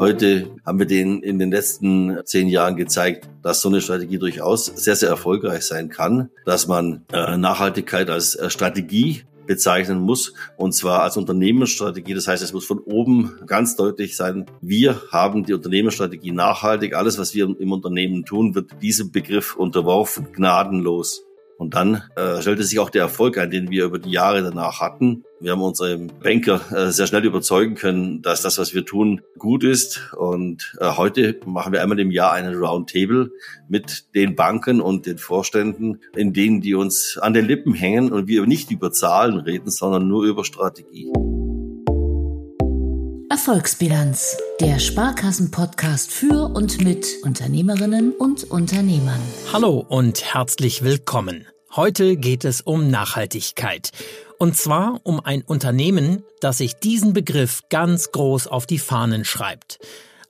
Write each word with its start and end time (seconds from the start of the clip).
Heute 0.00 0.48
haben 0.64 0.78
wir 0.78 0.86
den 0.86 1.22
in 1.22 1.38
den 1.38 1.50
letzten 1.50 2.16
zehn 2.24 2.48
Jahren 2.48 2.74
gezeigt, 2.74 3.28
dass 3.42 3.60
so 3.60 3.68
eine 3.68 3.82
Strategie 3.82 4.16
durchaus 4.16 4.64
sehr, 4.64 4.96
sehr 4.96 5.10
erfolgreich 5.10 5.64
sein 5.64 5.90
kann, 5.90 6.30
dass 6.46 6.66
man 6.66 7.04
äh, 7.12 7.36
Nachhaltigkeit 7.36 8.08
als 8.08 8.34
äh, 8.34 8.48
Strategie 8.48 9.24
bezeichnen 9.46 10.00
muss, 10.00 10.32
und 10.56 10.72
zwar 10.72 11.02
als 11.02 11.18
Unternehmensstrategie. 11.18 12.14
Das 12.14 12.28
heißt, 12.28 12.42
es 12.42 12.54
muss 12.54 12.64
von 12.64 12.78
oben 12.78 13.40
ganz 13.44 13.76
deutlich 13.76 14.16
sein, 14.16 14.46
wir 14.62 15.02
haben 15.12 15.44
die 15.44 15.52
Unternehmensstrategie 15.52 16.32
nachhaltig. 16.32 16.94
Alles, 16.94 17.18
was 17.18 17.34
wir 17.34 17.54
im 17.60 17.70
Unternehmen 17.70 18.24
tun, 18.24 18.54
wird 18.54 18.80
diesem 18.80 19.12
Begriff 19.12 19.54
unterworfen, 19.54 20.28
gnadenlos. 20.32 21.26
Und 21.60 21.74
dann 21.74 22.04
äh, 22.16 22.40
stellte 22.40 22.62
sich 22.62 22.78
auch 22.78 22.88
der 22.88 23.02
Erfolg 23.02 23.36
ein, 23.36 23.50
den 23.50 23.70
wir 23.70 23.84
über 23.84 23.98
die 23.98 24.10
Jahre 24.10 24.42
danach 24.42 24.80
hatten. 24.80 25.24
Wir 25.40 25.52
haben 25.52 25.60
unsere 25.60 25.98
Banker 25.98 26.62
äh, 26.72 26.90
sehr 26.90 27.06
schnell 27.06 27.26
überzeugen 27.26 27.74
können, 27.74 28.22
dass 28.22 28.40
das, 28.40 28.56
was 28.56 28.72
wir 28.72 28.86
tun, 28.86 29.20
gut 29.36 29.62
ist. 29.62 30.10
Und 30.16 30.74
äh, 30.80 30.92
heute 30.96 31.38
machen 31.44 31.74
wir 31.74 31.82
einmal 31.82 32.00
im 32.00 32.10
Jahr 32.10 32.32
einen 32.32 32.54
Roundtable 32.54 33.30
mit 33.68 34.06
den 34.14 34.36
Banken 34.36 34.80
und 34.80 35.04
den 35.04 35.18
Vorständen, 35.18 36.00
in 36.16 36.32
denen 36.32 36.62
die 36.62 36.74
uns 36.74 37.18
an 37.20 37.34
den 37.34 37.44
Lippen 37.44 37.74
hängen 37.74 38.10
und 38.10 38.26
wir 38.26 38.46
nicht 38.46 38.70
über 38.70 38.90
Zahlen 38.90 39.38
reden, 39.38 39.70
sondern 39.70 40.08
nur 40.08 40.24
über 40.24 40.46
Strategie. 40.46 41.12
Erfolgsbilanz, 43.50 44.36
der 44.60 44.78
Sparkassen-Podcast 44.78 46.12
für 46.12 46.54
und 46.54 46.84
mit 46.84 47.16
Unternehmerinnen 47.24 48.12
und 48.12 48.44
Unternehmern. 48.44 49.20
Hallo 49.52 49.84
und 49.88 50.22
herzlich 50.22 50.84
willkommen. 50.84 51.48
Heute 51.74 52.16
geht 52.16 52.44
es 52.44 52.60
um 52.60 52.92
Nachhaltigkeit. 52.92 53.90
Und 54.38 54.56
zwar 54.56 55.00
um 55.02 55.18
ein 55.18 55.42
Unternehmen, 55.42 56.22
das 56.40 56.58
sich 56.58 56.74
diesen 56.76 57.12
Begriff 57.12 57.62
ganz 57.70 58.12
groß 58.12 58.46
auf 58.46 58.66
die 58.66 58.78
Fahnen 58.78 59.24
schreibt. 59.24 59.80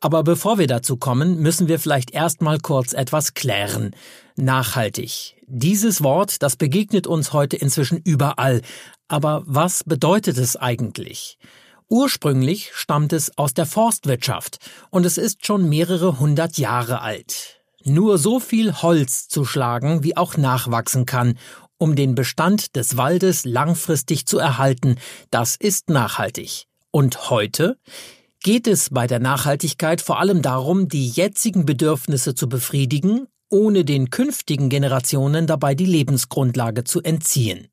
Aber 0.01 0.23
bevor 0.23 0.59
wir 0.59 0.67
dazu 0.67 0.97
kommen, 0.97 1.41
müssen 1.41 1.69
wir 1.69 1.79
vielleicht 1.79 2.13
erstmal 2.13 2.57
kurz 2.57 2.95
etwas 2.95 3.35
klären. 3.35 3.95
Nachhaltig. 4.37 5.37
Dieses 5.47 6.03
Wort, 6.03 6.43
das 6.43 6.57
begegnet 6.57 7.07
uns 7.07 7.35
heute 7.35 7.59
inzwischen 7.59 7.99
überall. 7.99 8.63
Aber 9.09 9.43
was 9.45 9.85
bedeutet 9.85 10.39
es 10.39 10.57
eigentlich? 10.57 11.37
Ursprünglich 11.93 12.71
stammt 12.73 13.13
es 13.13 13.37
aus 13.37 13.53
der 13.53 13.67
Forstwirtschaft 13.67 14.59
und 14.91 15.05
es 15.05 15.19
ist 15.19 15.45
schon 15.45 15.69
mehrere 15.69 16.21
hundert 16.21 16.57
Jahre 16.57 17.03
alt. 17.03 17.61
Nur 17.83 18.17
so 18.17 18.39
viel 18.39 18.73
Holz 18.81 19.27
zu 19.27 19.45
schlagen, 19.45 20.05
wie 20.05 20.17
auch 20.17 20.37
nachwachsen 20.37 21.05
kann, 21.05 21.37
um 21.79 21.97
den 21.97 22.15
Bestand 22.15 22.77
des 22.77 22.97
Waldes 22.97 23.45
langfristig 23.45 24.25
zu 24.27 24.39
erhalten, 24.39 24.99
das 25.33 25.57
ist 25.57 25.91
nachhaltig. 25.91 26.67
Und 26.93 27.29
heute? 27.29 27.77
Geht 28.41 28.69
es 28.69 28.91
bei 28.91 29.09
der 29.09 29.19
Nachhaltigkeit 29.19 30.01
vor 30.01 30.21
allem 30.21 30.43
darum, 30.43 30.89
die 30.89 31.09
jetzigen 31.09 31.67
Bedürfnisse 31.67 32.37
zu 32.37 32.49
befriedigen, 32.49 33.27
ohne 33.51 33.85
den 33.85 34.11
künftigen 34.11 34.69
Generationen 34.69 35.49
dabei 35.49 35.75
die 35.75 35.87
Lebensgrundlage 35.87 36.85
zu 36.85 37.03
entziehen. 37.03 37.67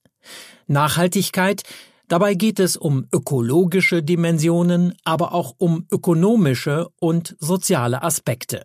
Nachhaltigkeit 0.65 1.61
Dabei 2.07 2.35
geht 2.35 2.59
es 2.59 2.77
um 2.77 3.05
ökologische 3.11 4.01
Dimensionen, 4.01 4.93
aber 5.03 5.33
auch 5.33 5.55
um 5.57 5.85
ökonomische 5.91 6.87
und 6.99 7.35
soziale 7.39 8.01
Aspekte. 8.01 8.63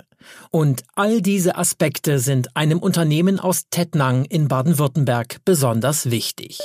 Und 0.51 0.85
all 0.95 1.21
diese 1.21 1.57
Aspekte 1.57 2.21
sind 2.21 2.57
einem 2.57 2.79
Unternehmen 2.79 3.41
aus 3.41 3.65
Tettnang 3.69 4.25
in 4.27 4.47
Baden-Württemberg 4.47 5.39
besonders 5.45 6.11
wichtig. 6.13 6.61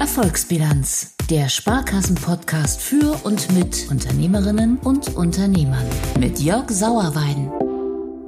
Erfolgsbilanz, 0.00 1.16
der 1.28 1.50
Sparkassen-Podcast 1.50 2.80
für 2.80 3.20
und 3.24 3.52
mit 3.52 3.86
Unternehmerinnen 3.90 4.78
und 4.78 5.14
Unternehmern 5.14 5.86
mit 6.18 6.40
Jörg 6.40 6.70
Sauerwein. 6.70 7.52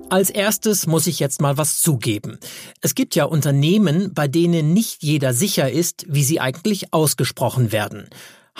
Als 0.08 0.30
erstes 0.30 0.86
muss 0.86 1.08
ich 1.08 1.18
jetzt 1.18 1.40
mal 1.40 1.58
was 1.58 1.80
zugeben. 1.80 2.38
Es 2.80 2.94
gibt 2.94 3.16
ja 3.16 3.24
Unternehmen, 3.24 4.14
bei 4.14 4.28
denen 4.28 4.72
nicht 4.72 5.02
jeder 5.02 5.34
sicher 5.34 5.70
ist, 5.70 6.06
wie 6.08 6.22
sie 6.22 6.38
eigentlich 6.38 6.92
ausgesprochen 6.94 7.72
werden. 7.72 8.08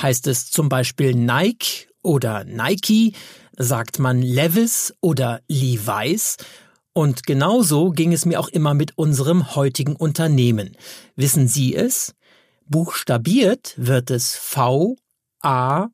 Heißt 0.00 0.26
es 0.26 0.50
zum 0.50 0.68
Beispiel 0.68 1.14
Nike 1.14 1.86
oder 2.02 2.42
Nike, 2.44 3.14
sagt 3.56 4.00
man 4.00 4.22
Levis 4.22 4.92
oder 5.00 5.40
Levi's. 5.48 6.36
Und 6.92 7.22
genauso 7.24 7.90
ging 7.90 8.12
es 8.12 8.26
mir 8.26 8.40
auch 8.40 8.48
immer 8.48 8.74
mit 8.74 8.98
unserem 8.98 9.54
heutigen 9.54 9.94
Unternehmen. 9.94 10.76
Wissen 11.14 11.46
Sie 11.46 11.76
es? 11.76 12.14
Buchstabiert 12.68 13.74
wird 13.76 14.10
es 14.10 14.34
V 14.34 14.96
A 15.42 15.88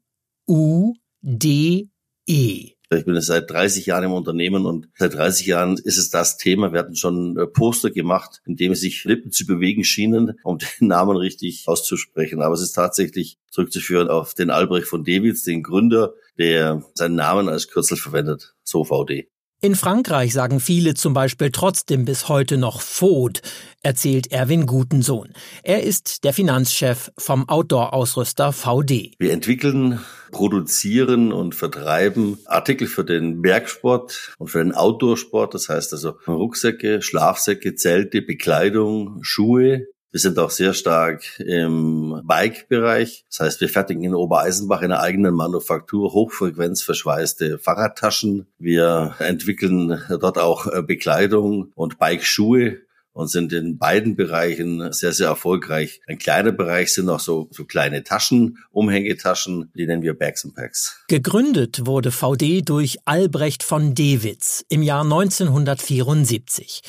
U 0.48 0.94
D 1.20 1.90
E. 2.26 2.70
Ich 2.98 3.04
bin 3.04 3.20
seit 3.20 3.50
30 3.50 3.86
Jahren 3.86 4.04
im 4.04 4.12
Unternehmen 4.12 4.66
und 4.66 4.88
seit 4.96 5.14
30 5.14 5.46
Jahren 5.46 5.76
ist 5.76 5.98
es 5.98 6.10
das 6.10 6.36
Thema. 6.36 6.72
Wir 6.72 6.80
hatten 6.80 6.96
schon 6.96 7.38
äh, 7.38 7.46
Poster 7.46 7.90
gemacht, 7.90 8.42
in 8.44 8.56
dem 8.56 8.74
sich 8.74 9.04
Lippen 9.04 9.30
zu 9.30 9.46
bewegen 9.46 9.84
schienen, 9.84 10.38
um 10.42 10.58
den 10.80 10.88
Namen 10.88 11.16
richtig 11.16 11.64
auszusprechen. 11.66 12.42
Aber 12.42 12.54
es 12.54 12.62
ist 12.62 12.72
tatsächlich 12.72 13.38
zurückzuführen 13.50 14.08
auf 14.08 14.34
den 14.34 14.50
Albrecht 14.50 14.86
von 14.86 15.04
Dewitz, 15.04 15.42
den 15.42 15.62
Gründer, 15.62 16.14
der 16.38 16.82
seinen 16.94 17.16
Namen 17.16 17.48
als 17.48 17.68
Kürzel 17.68 17.96
verwendet, 17.96 18.54
so 18.62 18.84
VD. 18.84 19.28
In 19.64 19.76
Frankreich 19.76 20.32
sagen 20.32 20.58
viele 20.58 20.94
zum 20.94 21.14
Beispiel 21.14 21.52
trotzdem 21.52 22.04
bis 22.04 22.28
heute 22.28 22.58
noch 22.58 22.80
Fod, 22.80 23.42
erzählt 23.80 24.32
Erwin 24.32 24.66
Gutensohn. 24.66 25.28
Er 25.62 25.84
ist 25.84 26.24
der 26.24 26.32
Finanzchef 26.32 27.12
vom 27.16 27.48
Outdoor-Ausrüster 27.48 28.52
VD. 28.52 29.14
Wir 29.20 29.32
entwickeln, 29.32 30.00
produzieren 30.32 31.32
und 31.32 31.54
vertreiben 31.54 32.38
Artikel 32.46 32.88
für 32.88 33.04
den 33.04 33.40
Bergsport 33.40 34.34
und 34.38 34.48
für 34.48 34.58
den 34.58 34.72
Outdoor-Sport. 34.72 35.54
Das 35.54 35.68
heißt 35.68 35.92
also 35.92 36.14
Rucksäcke, 36.26 37.00
Schlafsäcke, 37.00 37.76
Zelte, 37.76 38.20
Bekleidung, 38.20 39.20
Schuhe, 39.22 39.86
wir 40.12 40.20
sind 40.20 40.38
auch 40.38 40.50
sehr 40.50 40.74
stark 40.74 41.40
im 41.40 42.20
Bike-Bereich. 42.24 43.24
Das 43.30 43.40
heißt, 43.40 43.60
wir 43.62 43.70
fertigen 43.70 44.04
in 44.04 44.14
Obereisenbach 44.14 44.82
in 44.82 44.92
einer 44.92 45.02
eigenen 45.02 45.34
Manufaktur 45.34 46.12
hochfrequenzverschweißte 46.12 47.58
Fahrradtaschen. 47.58 48.46
Wir 48.58 49.14
entwickeln 49.18 50.02
dort 50.20 50.36
auch 50.36 50.66
äh, 50.66 50.82
Bekleidung 50.82 51.72
und 51.74 51.98
Bike-Schuhe 51.98 52.82
und 53.12 53.28
sind 53.28 53.52
in 53.52 53.78
beiden 53.78 54.16
Bereichen 54.16 54.92
sehr, 54.92 55.12
sehr 55.12 55.28
erfolgreich. 55.28 56.00
Ein 56.06 56.18
kleiner 56.18 56.52
Bereich 56.52 56.92
sind 56.94 57.08
auch 57.08 57.20
so, 57.20 57.48
so 57.50 57.64
kleine 57.64 58.04
Taschen, 58.04 58.58
Umhängetaschen, 58.70 59.70
die 59.74 59.86
nennen 59.86 60.02
wir 60.02 60.14
Bags 60.14 60.44
and 60.44 60.54
Packs. 60.54 61.02
Gegründet 61.08 61.86
wurde 61.86 62.10
VD 62.10 62.62
durch 62.62 62.98
Albrecht 63.04 63.62
von 63.62 63.94
Dewitz 63.94 64.64
im 64.68 64.82
Jahr 64.82 65.02
1974. 65.02 66.82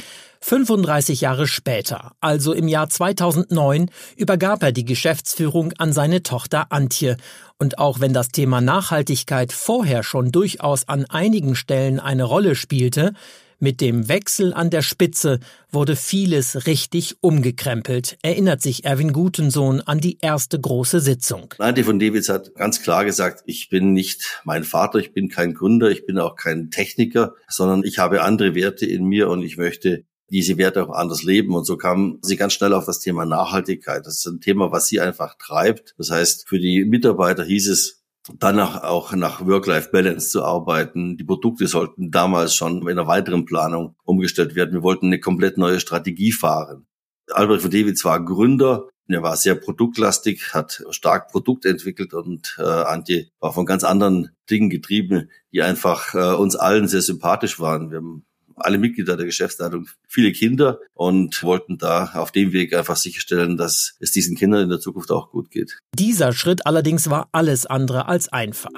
35 0.44 1.22
Jahre 1.22 1.48
später, 1.48 2.12
also 2.20 2.52
im 2.52 2.68
Jahr 2.68 2.90
2009, 2.90 3.90
übergab 4.18 4.62
er 4.62 4.74
die 4.74 4.84
Geschäftsführung 4.84 5.72
an 5.78 5.94
seine 5.94 6.22
Tochter 6.22 6.66
Antje. 6.70 7.16
Und 7.60 7.78
auch 7.78 8.02
wenn 8.02 8.12
das 8.12 8.28
Thema 8.28 8.60
Nachhaltigkeit 8.60 9.54
vorher 9.54 10.04
schon 10.04 10.34
durchaus 10.34 10.90
an 10.90 11.06
einigen 11.06 11.56
Stellen 11.56 12.02
eine 12.02 12.26
Rolle 12.26 12.56
spielte, 12.56 13.14
mit 13.60 13.82
dem 13.82 14.08
Wechsel 14.08 14.54
an 14.54 14.70
der 14.70 14.82
Spitze 14.82 15.40
wurde 15.72 15.96
vieles 15.96 16.68
richtig 16.68 17.18
umgekrempelt, 17.22 18.18
erinnert 18.22 18.62
sich 18.62 18.86
Erwin 18.86 19.14
Gutensohn 19.14 19.82
an 19.82 20.00
die 20.00 20.18
erste 20.22 20.60
große 20.60 21.00
Sitzung. 21.00 21.54
Antje 21.58 21.84
von 21.84 22.00
Dewitz 22.00 22.30
hat 22.30 22.54
ganz 22.56 22.82
klar 22.82 23.06
gesagt, 23.06 23.44
ich 23.46 23.70
bin 23.70 23.94
nicht 23.94 24.42
mein 24.44 24.64
Vater, 24.64 25.00
ich 25.00 25.14
bin 25.14 25.30
kein 25.30 25.54
Gründer, 25.54 25.90
ich 25.90 26.06
bin 26.06 26.20
auch 26.20 26.36
kein 26.36 26.70
Techniker, 26.70 27.34
sondern 27.48 27.84
ich 27.84 28.00
habe 28.00 28.22
andere 28.22 28.56
Werte 28.56 28.86
in 28.86 29.06
mir 29.06 29.30
und 29.30 29.44
ich 29.44 29.58
möchte 29.58 30.06
diese 30.30 30.58
Werte 30.58 30.84
auch 30.84 30.90
anders 30.90 31.24
leben. 31.24 31.56
Und 31.56 31.66
so 31.66 31.78
kam 31.78 32.20
sie 32.22 32.36
ganz 32.36 32.54
schnell 32.54 32.74
auf 32.74 32.86
das 32.86 33.00
Thema 33.00 33.26
Nachhaltigkeit. 33.26 34.06
Das 34.06 34.18
ist 34.18 34.26
ein 34.26 34.42
Thema, 34.42 34.72
was 34.72 34.88
sie 34.88 35.00
einfach 35.00 35.36
treibt. 35.38 35.94
Das 35.98 36.10
heißt, 36.10 36.48
für 36.48 36.60
die 36.60 36.86
Mitarbeiter 36.86 37.44
hieß 37.44 37.70
es, 37.70 38.03
danach 38.38 38.84
auch 38.84 39.14
nach 39.14 39.46
Work-Life-Balance 39.46 40.30
zu 40.30 40.44
arbeiten. 40.44 41.18
Die 41.18 41.24
Produkte 41.24 41.68
sollten 41.68 42.12
damals 42.12 42.56
schon 42.56 42.82
in 42.84 42.90
einer 42.90 43.08
weiteren 43.08 43.46
Planung 43.46 43.96
umgestellt 44.04 44.56
werden. 44.56 44.74
Wir 44.74 44.84
wollten 44.84 45.08
eine 45.08 45.20
komplett 45.20 45.58
neue 45.58 45.80
Strategie 45.80 46.32
fahren. 46.32 46.86
Albrecht 47.32 47.62
von 47.62 47.72
Dewitz 47.72 48.06
war 48.06 48.24
Gründer. 48.24 48.88
Er 49.08 49.22
war 49.22 49.36
sehr 49.36 49.56
produktlastig, 49.56 50.54
hat 50.54 50.84
stark 50.92 51.30
Produkt 51.30 51.66
entwickelt 51.66 52.14
und 52.14 52.56
äh, 52.58 52.64
Antje 52.64 53.28
war 53.40 53.52
von 53.52 53.66
ganz 53.66 53.84
anderen 53.84 54.30
Dingen 54.50 54.70
getrieben, 54.70 55.30
die 55.52 55.62
einfach 55.62 56.14
äh, 56.14 56.36
uns 56.36 56.56
allen 56.56 56.88
sehr 56.88 57.02
sympathisch 57.02 57.60
waren. 57.60 57.92
Wir 57.92 57.98
haben 57.98 58.26
alle 58.56 58.78
Mitglieder 58.78 59.18
der 59.18 59.26
Geschäftsleitung 59.26 59.88
viele 60.08 60.32
Kinder 60.32 60.80
und 60.94 61.44
wollten 61.44 61.78
da 61.78 62.12
auf 62.14 62.32
dem 62.32 62.54
Weg 62.54 62.74
einfach 62.74 62.98
sicherstellen, 62.98 63.58
dass 63.58 63.96
es 64.00 64.12
diesen 64.12 64.36
Kindern 64.36 64.64
in 64.64 64.70
der 64.70 64.80
Zukunft 64.80 65.12
auch 65.12 65.32
gut 65.32 65.52
geht. 65.52 65.80
Dieser 65.98 66.34
Schritt 66.34 66.66
allerdings 66.66 67.10
war 67.10 67.30
alles 67.32 67.66
andere 67.66 68.08
als 68.08 68.30
einfach. 68.30 68.72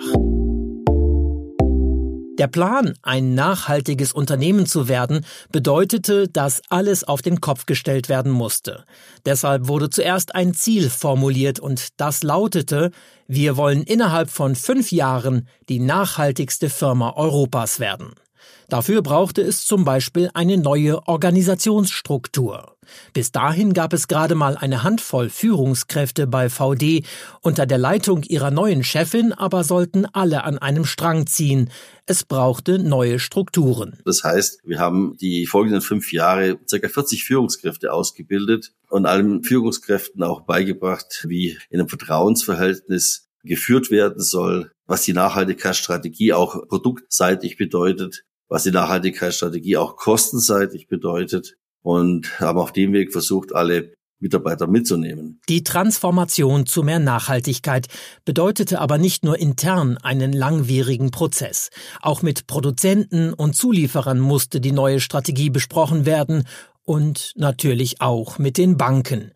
Der 2.37 2.47
Plan, 2.47 2.93
ein 3.01 3.33
nachhaltiges 3.33 4.11
Unternehmen 4.11 4.65
zu 4.65 4.89
werden, 4.89 5.25
bedeutete, 5.53 6.27
dass 6.27 6.61
alles 6.67 7.05
auf 7.05 7.21
den 7.21 7.39
Kopf 7.39 7.65
gestellt 7.65 8.09
werden 8.09 8.31
musste. 8.31 8.83
Deshalb 9.25 9.69
wurde 9.69 9.89
zuerst 9.89 10.35
ein 10.35 10.53
Ziel 10.53 10.89
formuliert 10.89 11.61
und 11.61 11.87
das 11.95 12.23
lautete, 12.23 12.91
wir 13.27 13.55
wollen 13.55 13.83
innerhalb 13.83 14.29
von 14.29 14.55
fünf 14.55 14.91
Jahren 14.91 15.47
die 15.69 15.79
nachhaltigste 15.79 16.69
Firma 16.69 17.13
Europas 17.15 17.79
werden. 17.79 18.15
Dafür 18.69 19.01
brauchte 19.01 19.41
es 19.41 19.65
zum 19.65 19.85
Beispiel 19.85 20.29
eine 20.33 20.57
neue 20.57 21.07
Organisationsstruktur. 21.07 22.75
Bis 23.13 23.31
dahin 23.31 23.73
gab 23.73 23.93
es 23.93 24.07
gerade 24.07 24.35
mal 24.35 24.57
eine 24.57 24.83
Handvoll 24.83 25.29
Führungskräfte 25.29 26.27
bei 26.27 26.49
VD. 26.49 27.03
Unter 27.41 27.65
der 27.65 27.77
Leitung 27.77 28.23
ihrer 28.23 28.51
neuen 28.51 28.83
Chefin 28.83 29.33
aber 29.33 29.63
sollten 29.63 30.05
alle 30.05 30.43
an 30.43 30.57
einem 30.57 30.85
Strang 30.85 31.27
ziehen. 31.27 31.69
Es 32.05 32.23
brauchte 32.23 32.79
neue 32.79 33.19
Strukturen. 33.19 33.99
Das 34.05 34.23
heißt, 34.23 34.61
wir 34.63 34.79
haben 34.79 35.17
die 35.19 35.45
folgenden 35.45 35.81
fünf 35.81 36.11
Jahre 36.11 36.57
ca. 36.57 36.87
40 36.87 37.23
Führungskräfte 37.23 37.91
ausgebildet 37.91 38.73
und 38.89 39.05
allen 39.05 39.43
Führungskräften 39.43 40.23
auch 40.23 40.41
beigebracht, 40.41 41.25
wie 41.27 41.57
in 41.69 41.79
einem 41.79 41.89
Vertrauensverhältnis 41.89 43.27
geführt 43.43 43.91
werden 43.91 44.21
soll, 44.21 44.71
was 44.87 45.03
die 45.03 45.13
Nachhaltigkeitsstrategie 45.13 46.33
auch 46.33 46.67
produktseitig 46.67 47.57
bedeutet, 47.57 48.25
was 48.47 48.63
die 48.63 48.71
Nachhaltigkeitsstrategie 48.71 49.77
auch 49.77 49.95
kostenseitig 49.95 50.87
bedeutet 50.87 51.57
und 51.81 52.39
haben 52.39 52.59
auf 52.59 52.73
dem 52.73 52.93
Weg 52.93 53.11
versucht, 53.11 53.53
alle 53.53 53.93
Mitarbeiter 54.19 54.67
mitzunehmen. 54.67 55.41
Die 55.49 55.63
Transformation 55.63 56.65
zu 56.65 56.83
mehr 56.83 56.99
Nachhaltigkeit 56.99 57.87
bedeutete 58.23 58.79
aber 58.79 58.97
nicht 58.97 59.23
nur 59.23 59.37
intern 59.37 59.97
einen 59.97 60.33
langwierigen 60.33 61.11
Prozess. 61.11 61.69
Auch 62.01 62.21
mit 62.21 62.47
Produzenten 62.47 63.33
und 63.33 63.55
Zulieferern 63.55 64.19
musste 64.19 64.61
die 64.61 64.71
neue 64.71 64.99
Strategie 64.99 65.49
besprochen 65.49 66.05
werden 66.05 66.47
und 66.85 67.33
natürlich 67.35 68.01
auch 68.01 68.39
mit 68.39 68.57
den 68.57 68.77
Banken. 68.77 69.31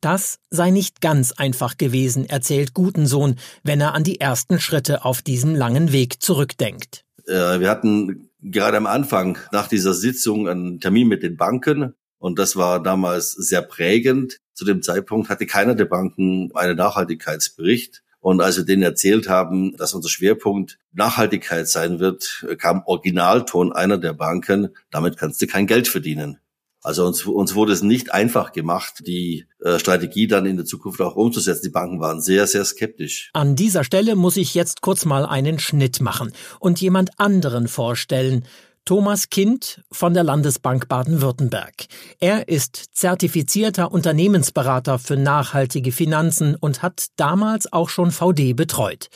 Das 0.00 0.38
sei 0.50 0.70
nicht 0.70 1.00
ganz 1.00 1.32
einfach 1.32 1.78
gewesen, 1.78 2.28
erzählt 2.28 2.74
Gutensohn, 2.74 3.36
wenn 3.62 3.80
er 3.80 3.94
an 3.94 4.04
die 4.04 4.20
ersten 4.20 4.60
Schritte 4.60 5.04
auf 5.04 5.22
diesem 5.22 5.54
langen 5.54 5.92
Weg 5.92 6.20
zurückdenkt. 6.22 7.04
Äh, 7.26 7.60
wir 7.60 7.70
hatten 7.70 8.28
gerade 8.44 8.76
am 8.76 8.86
Anfang 8.86 9.38
nach 9.52 9.68
dieser 9.68 9.94
Sitzung 9.94 10.48
einen 10.48 10.80
Termin 10.80 11.08
mit 11.08 11.22
den 11.22 11.36
Banken 11.36 11.94
und 12.24 12.38
das 12.38 12.56
war 12.56 12.82
damals 12.82 13.32
sehr 13.32 13.60
prägend. 13.60 14.40
Zu 14.54 14.64
dem 14.64 14.80
Zeitpunkt 14.80 15.28
hatte 15.28 15.44
keiner 15.44 15.74
der 15.74 15.84
Banken 15.84 16.50
einen 16.54 16.76
Nachhaltigkeitsbericht. 16.76 18.02
Und 18.20 18.40
als 18.40 18.56
wir 18.56 18.64
denen 18.64 18.82
erzählt 18.82 19.28
haben, 19.28 19.76
dass 19.76 19.92
unser 19.92 20.08
Schwerpunkt 20.08 20.78
Nachhaltigkeit 20.92 21.68
sein 21.68 21.98
wird, 21.98 22.46
kam 22.56 22.82
Originalton 22.86 23.74
einer 23.74 23.98
der 23.98 24.14
Banken, 24.14 24.70
damit 24.90 25.18
kannst 25.18 25.42
du 25.42 25.46
kein 25.46 25.66
Geld 25.66 25.86
verdienen. 25.86 26.38
Also 26.84 27.06
uns, 27.06 27.24
uns 27.24 27.54
wurde 27.54 27.72
es 27.72 27.82
nicht 27.82 28.12
einfach 28.12 28.52
gemacht, 28.52 29.04
die 29.06 29.46
äh, 29.60 29.78
Strategie 29.78 30.26
dann 30.26 30.44
in 30.44 30.56
der 30.56 30.66
Zukunft 30.66 31.00
auch 31.00 31.16
umzusetzen. 31.16 31.62
Die 31.64 31.70
Banken 31.70 31.98
waren 31.98 32.20
sehr, 32.20 32.46
sehr 32.46 32.64
skeptisch. 32.64 33.30
An 33.32 33.56
dieser 33.56 33.84
Stelle 33.84 34.16
muss 34.16 34.36
ich 34.36 34.54
jetzt 34.54 34.82
kurz 34.82 35.06
mal 35.06 35.24
einen 35.24 35.58
Schnitt 35.58 36.02
machen 36.02 36.32
und 36.60 36.82
jemand 36.82 37.18
anderen 37.18 37.68
vorstellen. 37.68 38.44
Thomas 38.84 39.30
Kind 39.30 39.82
von 39.90 40.12
der 40.12 40.24
Landesbank 40.24 40.86
Baden-Württemberg. 40.88 41.86
Er 42.20 42.48
ist 42.48 42.76
zertifizierter 42.92 43.90
Unternehmensberater 43.90 44.98
für 44.98 45.16
nachhaltige 45.16 45.90
Finanzen 45.90 46.54
und 46.54 46.82
hat 46.82 47.06
damals 47.16 47.72
auch 47.72 47.88
schon 47.88 48.10
VD 48.10 48.52
betreut. 48.54 49.08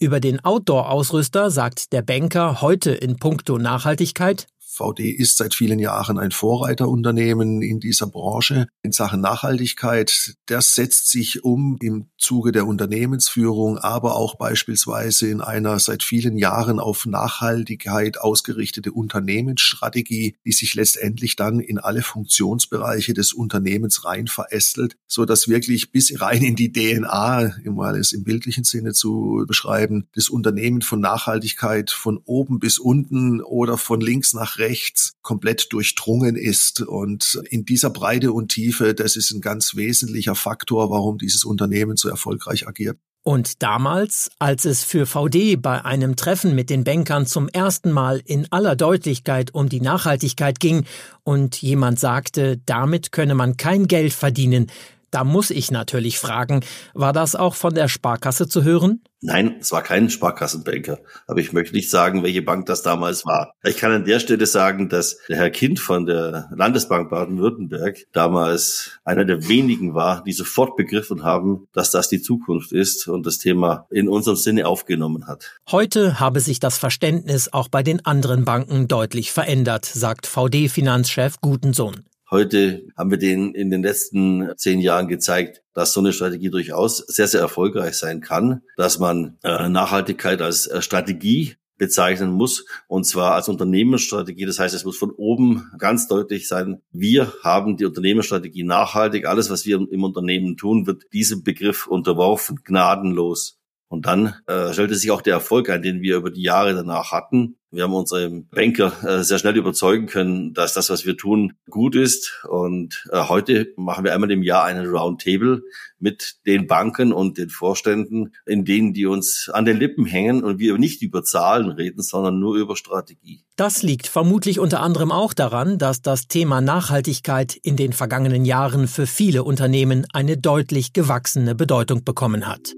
Über 0.00 0.18
den 0.18 0.44
Outdoor-Ausrüster 0.44 1.52
sagt 1.52 1.92
der 1.92 2.02
Banker 2.02 2.60
heute 2.60 2.90
in 2.90 3.16
puncto 3.16 3.56
Nachhaltigkeit, 3.56 4.48
VD 4.74 5.10
ist 5.10 5.36
seit 5.36 5.54
vielen 5.54 5.78
Jahren 5.78 6.18
ein 6.18 6.32
Vorreiterunternehmen 6.32 7.62
in 7.62 7.78
dieser 7.78 8.08
Branche 8.08 8.66
in 8.82 8.90
Sachen 8.90 9.20
Nachhaltigkeit. 9.20 10.34
Das 10.46 10.74
setzt 10.74 11.10
sich 11.10 11.44
um 11.44 11.78
im 11.80 12.08
Zuge 12.18 12.50
der 12.50 12.66
Unternehmensführung, 12.66 13.78
aber 13.78 14.16
auch 14.16 14.34
beispielsweise 14.34 15.28
in 15.28 15.40
einer 15.40 15.78
seit 15.78 16.02
vielen 16.02 16.36
Jahren 16.38 16.80
auf 16.80 17.06
Nachhaltigkeit 17.06 18.18
ausgerichtete 18.18 18.90
Unternehmensstrategie, 18.90 20.38
die 20.44 20.52
sich 20.52 20.74
letztendlich 20.74 21.36
dann 21.36 21.60
in 21.60 21.78
alle 21.78 22.02
Funktionsbereiche 22.02 23.14
des 23.14 23.32
Unternehmens 23.32 24.04
rein 24.04 24.26
verästelt, 24.26 24.96
so 25.06 25.24
dass 25.24 25.46
wirklich 25.46 25.92
bis 25.92 26.20
rein 26.20 26.42
in 26.42 26.56
die 26.56 26.72
DNA, 26.72 27.52
um 27.64 27.76
mal 27.76 27.96
es 27.96 28.12
im 28.12 28.24
bildlichen 28.24 28.64
Sinne 28.64 28.92
zu 28.92 29.44
beschreiben, 29.46 30.08
das 30.16 30.28
Unternehmen 30.28 30.82
von 30.82 31.00
Nachhaltigkeit 31.00 31.92
von 31.92 32.18
oben 32.24 32.58
bis 32.58 32.80
unten 32.80 33.40
oder 33.40 33.78
von 33.78 34.00
links 34.00 34.34
nach 34.34 34.58
rechts 34.58 34.63
rechts 34.64 35.14
komplett 35.22 35.72
durchdrungen 35.72 36.36
ist. 36.36 36.80
Und 36.80 37.40
in 37.50 37.64
dieser 37.64 37.90
Breite 37.90 38.32
und 38.32 38.48
Tiefe, 38.48 38.94
das 38.94 39.16
ist 39.16 39.30
ein 39.30 39.40
ganz 39.40 39.76
wesentlicher 39.76 40.34
Faktor, 40.34 40.90
warum 40.90 41.18
dieses 41.18 41.44
Unternehmen 41.44 41.96
so 41.96 42.08
erfolgreich 42.08 42.66
agiert. 42.66 42.98
Und 43.26 43.62
damals, 43.62 44.30
als 44.38 44.66
es 44.66 44.84
für 44.84 45.06
VD 45.06 45.56
bei 45.56 45.82
einem 45.82 46.14
Treffen 46.14 46.54
mit 46.54 46.68
den 46.68 46.84
Bankern 46.84 47.24
zum 47.24 47.48
ersten 47.48 47.90
Mal 47.90 48.20
in 48.26 48.46
aller 48.52 48.76
Deutlichkeit 48.76 49.54
um 49.54 49.70
die 49.70 49.80
Nachhaltigkeit 49.80 50.60
ging 50.60 50.84
und 51.22 51.62
jemand 51.62 51.98
sagte, 51.98 52.60
damit 52.66 53.12
könne 53.12 53.34
man 53.34 53.56
kein 53.56 53.88
Geld 53.88 54.12
verdienen, 54.12 54.66
da 55.14 55.22
muss 55.22 55.50
ich 55.50 55.70
natürlich 55.70 56.18
fragen, 56.18 56.60
war 56.92 57.12
das 57.12 57.36
auch 57.36 57.54
von 57.54 57.72
der 57.72 57.86
Sparkasse 57.88 58.48
zu 58.48 58.64
hören? 58.64 59.02
Nein, 59.20 59.56
es 59.60 59.72
war 59.72 59.82
kein 59.82 60.10
Sparkassenbanker. 60.10 60.98
Aber 61.26 61.40
ich 61.40 61.52
möchte 61.52 61.74
nicht 61.74 61.88
sagen, 61.88 62.22
welche 62.22 62.42
Bank 62.42 62.66
das 62.66 62.82
damals 62.82 63.24
war. 63.24 63.54
Ich 63.62 63.78
kann 63.78 63.92
an 63.92 64.04
der 64.04 64.20
Stelle 64.20 64.44
sagen, 64.44 64.90
dass 64.90 65.16
der 65.28 65.38
Herr 65.38 65.50
Kind 65.50 65.80
von 65.80 66.04
der 66.04 66.50
Landesbank 66.54 67.08
Baden-Württemberg 67.08 68.04
damals 68.12 68.98
einer 69.04 69.24
der 69.24 69.48
wenigen 69.48 69.94
war, 69.94 70.24
die 70.24 70.32
sofort 70.32 70.76
begriffen 70.76 71.22
haben, 71.22 71.68
dass 71.72 71.90
das 71.90 72.08
die 72.08 72.20
Zukunft 72.20 72.72
ist 72.72 73.08
und 73.08 73.24
das 73.24 73.38
Thema 73.38 73.86
in 73.90 74.08
unserem 74.08 74.36
Sinne 74.36 74.66
aufgenommen 74.66 75.26
hat. 75.26 75.58
Heute 75.70 76.20
habe 76.20 76.40
sich 76.40 76.60
das 76.60 76.76
Verständnis 76.76 77.50
auch 77.50 77.68
bei 77.68 77.82
den 77.82 78.04
anderen 78.04 78.44
Banken 78.44 78.88
deutlich 78.88 79.32
verändert, 79.32 79.86
sagt 79.86 80.26
VD-Finanzchef 80.26 81.40
Gutensohn. 81.40 82.04
Heute 82.30 82.86
haben 82.96 83.10
wir 83.10 83.18
den 83.18 83.54
in 83.54 83.70
den 83.70 83.82
letzten 83.82 84.50
zehn 84.56 84.80
Jahren 84.80 85.08
gezeigt, 85.08 85.62
dass 85.74 85.92
so 85.92 86.00
eine 86.00 86.12
Strategie 86.12 86.50
durchaus 86.50 86.98
sehr, 86.98 87.28
sehr 87.28 87.40
erfolgreich 87.40 87.94
sein 87.94 88.20
kann, 88.20 88.62
dass 88.76 88.98
man 88.98 89.38
äh, 89.42 89.68
Nachhaltigkeit 89.68 90.40
als 90.40 90.66
äh, 90.66 90.80
Strategie 90.80 91.56
bezeichnen 91.76 92.30
muss, 92.30 92.66
und 92.86 93.04
zwar 93.04 93.34
als 93.34 93.48
Unternehmensstrategie. 93.48 94.46
Das 94.46 94.58
heißt, 94.58 94.74
es 94.74 94.84
muss 94.84 94.96
von 94.96 95.10
oben 95.10 95.70
ganz 95.78 96.08
deutlich 96.08 96.48
sein, 96.48 96.80
wir 96.92 97.32
haben 97.42 97.76
die 97.76 97.84
Unternehmensstrategie 97.84 98.62
nachhaltig. 98.62 99.26
Alles, 99.26 99.50
was 99.50 99.66
wir 99.66 99.76
im 99.76 100.04
Unternehmen 100.04 100.56
tun, 100.56 100.86
wird 100.86 101.04
diesem 101.12 101.42
Begriff 101.42 101.86
unterworfen, 101.86 102.60
gnadenlos. 102.64 103.58
Und 103.88 104.06
dann 104.06 104.34
äh, 104.46 104.72
stellte 104.72 104.94
sich 104.94 105.10
auch 105.10 105.22
der 105.22 105.34
Erfolg 105.34 105.68
ein, 105.70 105.82
den 105.82 106.00
wir 106.00 106.16
über 106.16 106.30
die 106.30 106.42
Jahre 106.42 106.74
danach 106.74 107.12
hatten. 107.12 107.58
Wir 107.74 107.82
haben 107.82 107.94
unsere 107.94 108.30
Banker 108.30 108.92
äh, 109.04 109.24
sehr 109.24 109.40
schnell 109.40 109.56
überzeugen 109.56 110.06
können, 110.06 110.54
dass 110.54 110.74
das, 110.74 110.90
was 110.90 111.04
wir 111.04 111.16
tun, 111.16 111.54
gut 111.68 111.96
ist. 111.96 112.44
Und 112.48 113.04
äh, 113.10 113.24
heute 113.28 113.72
machen 113.76 114.04
wir 114.04 114.14
einmal 114.14 114.30
im 114.30 114.44
Jahr 114.44 114.62
einen 114.62 114.86
Roundtable 114.86 115.64
mit 115.98 116.36
den 116.46 116.68
Banken 116.68 117.12
und 117.12 117.36
den 117.36 117.50
Vorständen, 117.50 118.32
in 118.46 118.64
denen 118.64 118.92
die 118.92 119.06
uns 119.06 119.50
an 119.52 119.64
den 119.64 119.76
Lippen 119.76 120.06
hängen 120.06 120.44
und 120.44 120.60
wir 120.60 120.78
nicht 120.78 121.02
über 121.02 121.24
Zahlen 121.24 121.68
reden, 121.70 122.00
sondern 122.00 122.38
nur 122.38 122.54
über 122.54 122.76
Strategie. 122.76 123.42
Das 123.56 123.82
liegt 123.82 124.06
vermutlich 124.06 124.60
unter 124.60 124.80
anderem 124.80 125.10
auch 125.10 125.34
daran, 125.34 125.76
dass 125.76 126.00
das 126.00 126.28
Thema 126.28 126.60
Nachhaltigkeit 126.60 127.56
in 127.56 127.74
den 127.76 127.92
vergangenen 127.92 128.44
Jahren 128.44 128.86
für 128.86 129.08
viele 129.08 129.42
Unternehmen 129.42 130.06
eine 130.12 130.36
deutlich 130.36 130.92
gewachsene 130.92 131.56
Bedeutung 131.56 132.04
bekommen 132.04 132.46
hat. 132.46 132.72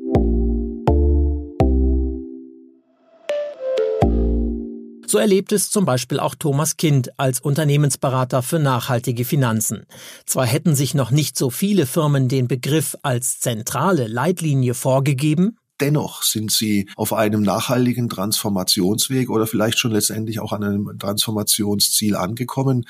So 5.17 5.21
erlebt 5.21 5.53
es 5.53 5.71
zum 5.71 5.87
Beispiel 5.87 6.21
auch 6.21 6.35
Thomas 6.35 6.77
Kind 6.77 7.19
als 7.19 7.41
Unternehmensberater 7.41 8.43
für 8.43 8.59
nachhaltige 8.59 9.25
Finanzen. 9.25 9.87
Zwar 10.27 10.45
hätten 10.45 10.75
sich 10.75 10.93
noch 10.93 11.11
nicht 11.11 11.39
so 11.39 11.49
viele 11.49 11.87
Firmen 11.87 12.29
den 12.29 12.49
Begriff 12.49 12.99
als 13.01 13.41
zentrale 13.41 14.09
Leitlinie 14.09 14.75
vorgegeben, 14.75 15.57
Dennoch 15.81 16.23
sind 16.23 16.51
sie 16.51 16.89
auf 16.97 17.13
einem 17.13 17.43
nachhaltigen 17.43 18.09
Transformationsweg 18.09 19.29
oder 19.29 19.47
vielleicht 19.47 19.79
schon 19.79 19.93
letztendlich 19.93 20.41
auch 20.41 20.53
an 20.53 20.65
einem 20.65 20.99
Transformationsziel 20.99 22.17
angekommen. 22.17 22.87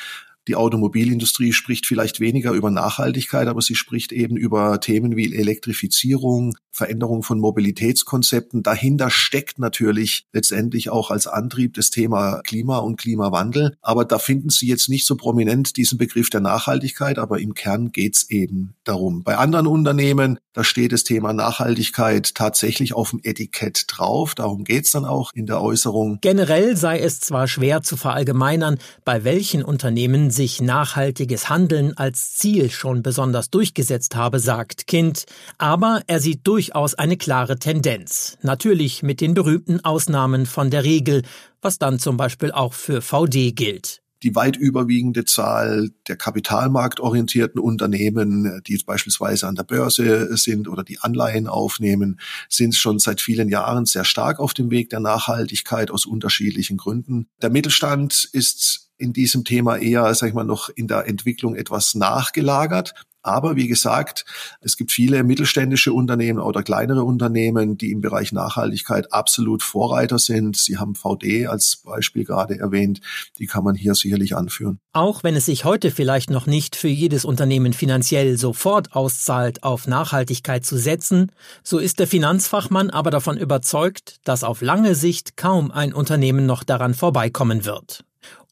Die 0.49 0.55
Automobilindustrie 0.55 1.53
spricht 1.53 1.87
vielleicht 1.87 2.21
weniger 2.21 2.53
über 2.53 2.71
Nachhaltigkeit, 2.71 3.49
aber 3.49 3.63
sie 3.63 3.75
spricht 3.75 4.13
eben 4.13 4.37
über 4.37 4.81
Themen 4.81 5.17
wie 5.17 5.35
Elektrifizierung, 5.35 6.57
Veränderung 6.71 7.23
von 7.23 7.41
Mobilitätskonzepten. 7.41 8.63
Dahinter 8.63 9.11
steckt 9.11 9.59
natürlich 9.59 10.27
letztendlich 10.33 10.91
auch 10.91 11.11
als 11.11 11.27
Antrieb 11.27 11.75
das 11.75 11.91
Thema 11.91 12.43
Klima 12.45 12.79
und 12.79 12.97
Klimawandel. 12.97 13.77
Aber 13.81 14.05
da 14.05 14.19
finden 14.19 14.51
Sie 14.51 14.69
jetzt 14.69 14.89
nicht 14.89 15.07
so 15.07 15.17
prominent 15.17 15.77
diesen 15.77 15.99
Begriff 15.99 16.31
der 16.31 16.41
Nachhaltigkeit, 16.41 17.19
aber 17.19 17.41
im 17.41 17.55
Kern 17.55 17.91
geht's 17.91 18.31
eben 18.31 18.75
darum. 18.85 19.25
Bei 19.25 19.39
anderen 19.39 19.67
Unternehmen, 19.67 20.39
da 20.53 20.63
steht 20.63 20.93
das 20.93 21.03
Thema 21.03 21.33
Nachhaltigkeit 21.33 22.35
tatsächlich 22.35 22.95
auf 22.95 23.11
dem 23.11 23.21
Etikett 23.23 23.85
drauf. 23.89 24.35
Darum 24.35 24.65
geht's 24.65 24.93
dann 24.93 25.07
auch 25.07 25.33
in 25.35 25.47
der 25.47 25.61
Äußerung. 25.61 26.19
Generell 26.21 26.77
sei 26.77 27.01
es 27.01 27.21
zwar 27.21 27.49
schwer 27.49 27.83
zu 27.83 27.97
verallgemeinern, 27.97 28.79
bei 29.05 29.25
welchen 29.25 29.63
Unternehmen 29.63 30.31
sich 30.37 30.61
nachhaltiges 30.61 31.49
Handeln 31.49 31.97
als 31.97 32.35
Ziel 32.35 32.71
schon 32.71 33.03
besonders 33.03 33.51
durchgesetzt 33.51 34.15
habe, 34.15 34.39
sagt 34.39 34.87
Kind, 34.87 35.25
aber 35.59 36.03
er 36.07 36.21
sieht 36.21 36.47
durchaus 36.47 36.95
eine 36.95 37.17
klare 37.17 37.59
Tendenz. 37.59 38.39
Natürlich 38.43 39.03
mit 39.03 39.21
den 39.21 39.35
berühmten 39.35 39.85
Ausnahmen 39.85 40.47
von 40.47 40.71
der 40.71 40.85
Regel, 40.85 41.23
was 41.61 41.79
dann 41.79 41.99
zum 41.99 42.17
Beispiel 42.17 42.53
auch 42.53 42.75
für 42.75 43.03
VD 43.03 43.51
gilt 43.57 44.03
die 44.23 44.35
weit 44.35 44.57
überwiegende 44.57 45.25
Zahl 45.25 45.91
der 46.09 46.17
kapitalmarktorientierten 46.17 47.61
Unternehmen, 47.61 48.61
die 48.67 48.83
beispielsweise 48.85 49.47
an 49.47 49.55
der 49.55 49.65
Börse 49.65 50.37
sind 50.37 50.69
oder 50.69 50.83
die 50.83 50.99
Anleihen 50.99 51.47
aufnehmen, 51.47 52.19
sind 52.49 52.75
schon 52.75 52.99
seit 52.99 53.21
vielen 53.21 53.49
Jahren 53.49 53.85
sehr 53.85 54.05
stark 54.05 54.41
auf 54.41 54.55
dem 54.55 54.71
Weg 54.71 54.91
der 54.91 55.01
Nachhaltigkeit 55.01 55.91
aus 55.91 56.07
unterschiedlichen 56.07 56.77
Gründen. 56.77 57.29
Der 57.43 57.51
Mittelstand 57.51 58.29
ist 58.33 58.86
in 58.99 59.13
diesem 59.13 59.45
Thema 59.45 59.77
eher, 59.77 60.15
sag 60.15 60.29
ich 60.29 60.35
mal, 60.35 60.45
noch 60.45 60.69
in 60.69 60.89
der 60.89 61.07
Entwicklung 61.07 61.55
etwas 61.55 61.95
nachgelagert. 61.95 62.95
Aber 63.27 63.57
wie 63.57 63.67
gesagt, 63.67 64.25
es 64.61 64.77
gibt 64.77 64.93
viele 64.93 65.25
mittelständische 65.25 65.93
Unternehmen 65.93 66.39
oder 66.39 66.63
kleinere 66.63 67.03
Unternehmen, 67.03 67.77
die 67.77 67.91
im 67.91 68.01
Bereich 68.01 68.31
Nachhaltigkeit 68.31 69.13
absolut 69.13 69.65
Vorreiter 69.65 70.21
sind. 70.21 70.57
Sie 70.57 70.79
haben 70.79 70.95
VD 70.95 71.49
als 71.49 71.79
Beispiel 71.85 72.25
gerade 72.25 72.57
erwähnt. 72.57 73.01
Die 73.41 73.47
kann 73.47 73.65
man 73.65 73.75
hier 73.75 73.97
sicherlich 73.97 74.37
anführen. 74.37 74.79
Auch 74.93 75.25
wenn 75.25 75.35
es 75.35 75.47
sich 75.47 75.65
heute 75.65 75.91
vielleicht 75.91 76.31
noch 76.31 76.47
nicht 76.47 76.77
für 76.77 76.87
jedes 76.87 77.25
Unternehmen 77.25 77.73
finanziell 77.73 78.39
sofort 78.39 78.93
auszahlt, 78.93 79.65
auf 79.65 79.89
Nachhaltigkeit 79.89 80.65
zu 80.65 80.79
setzen, 80.79 81.33
so 81.65 81.79
ist 81.79 81.99
der 81.99 82.07
Finanzfachmann 82.07 82.91
aber 82.91 83.11
davon 83.11 83.39
überzeugt, 83.39 84.19
dass 84.23 84.45
auf 84.45 84.63
lange 84.63 84.95
Sicht 84.95 85.37
kaum 85.37 85.73
ein 85.73 85.93
Unternehmen 85.93 86.47
noch 86.47 86.63
daran 86.63 86.95
vorbeikommen 86.95 87.65
wird. 87.65 88.06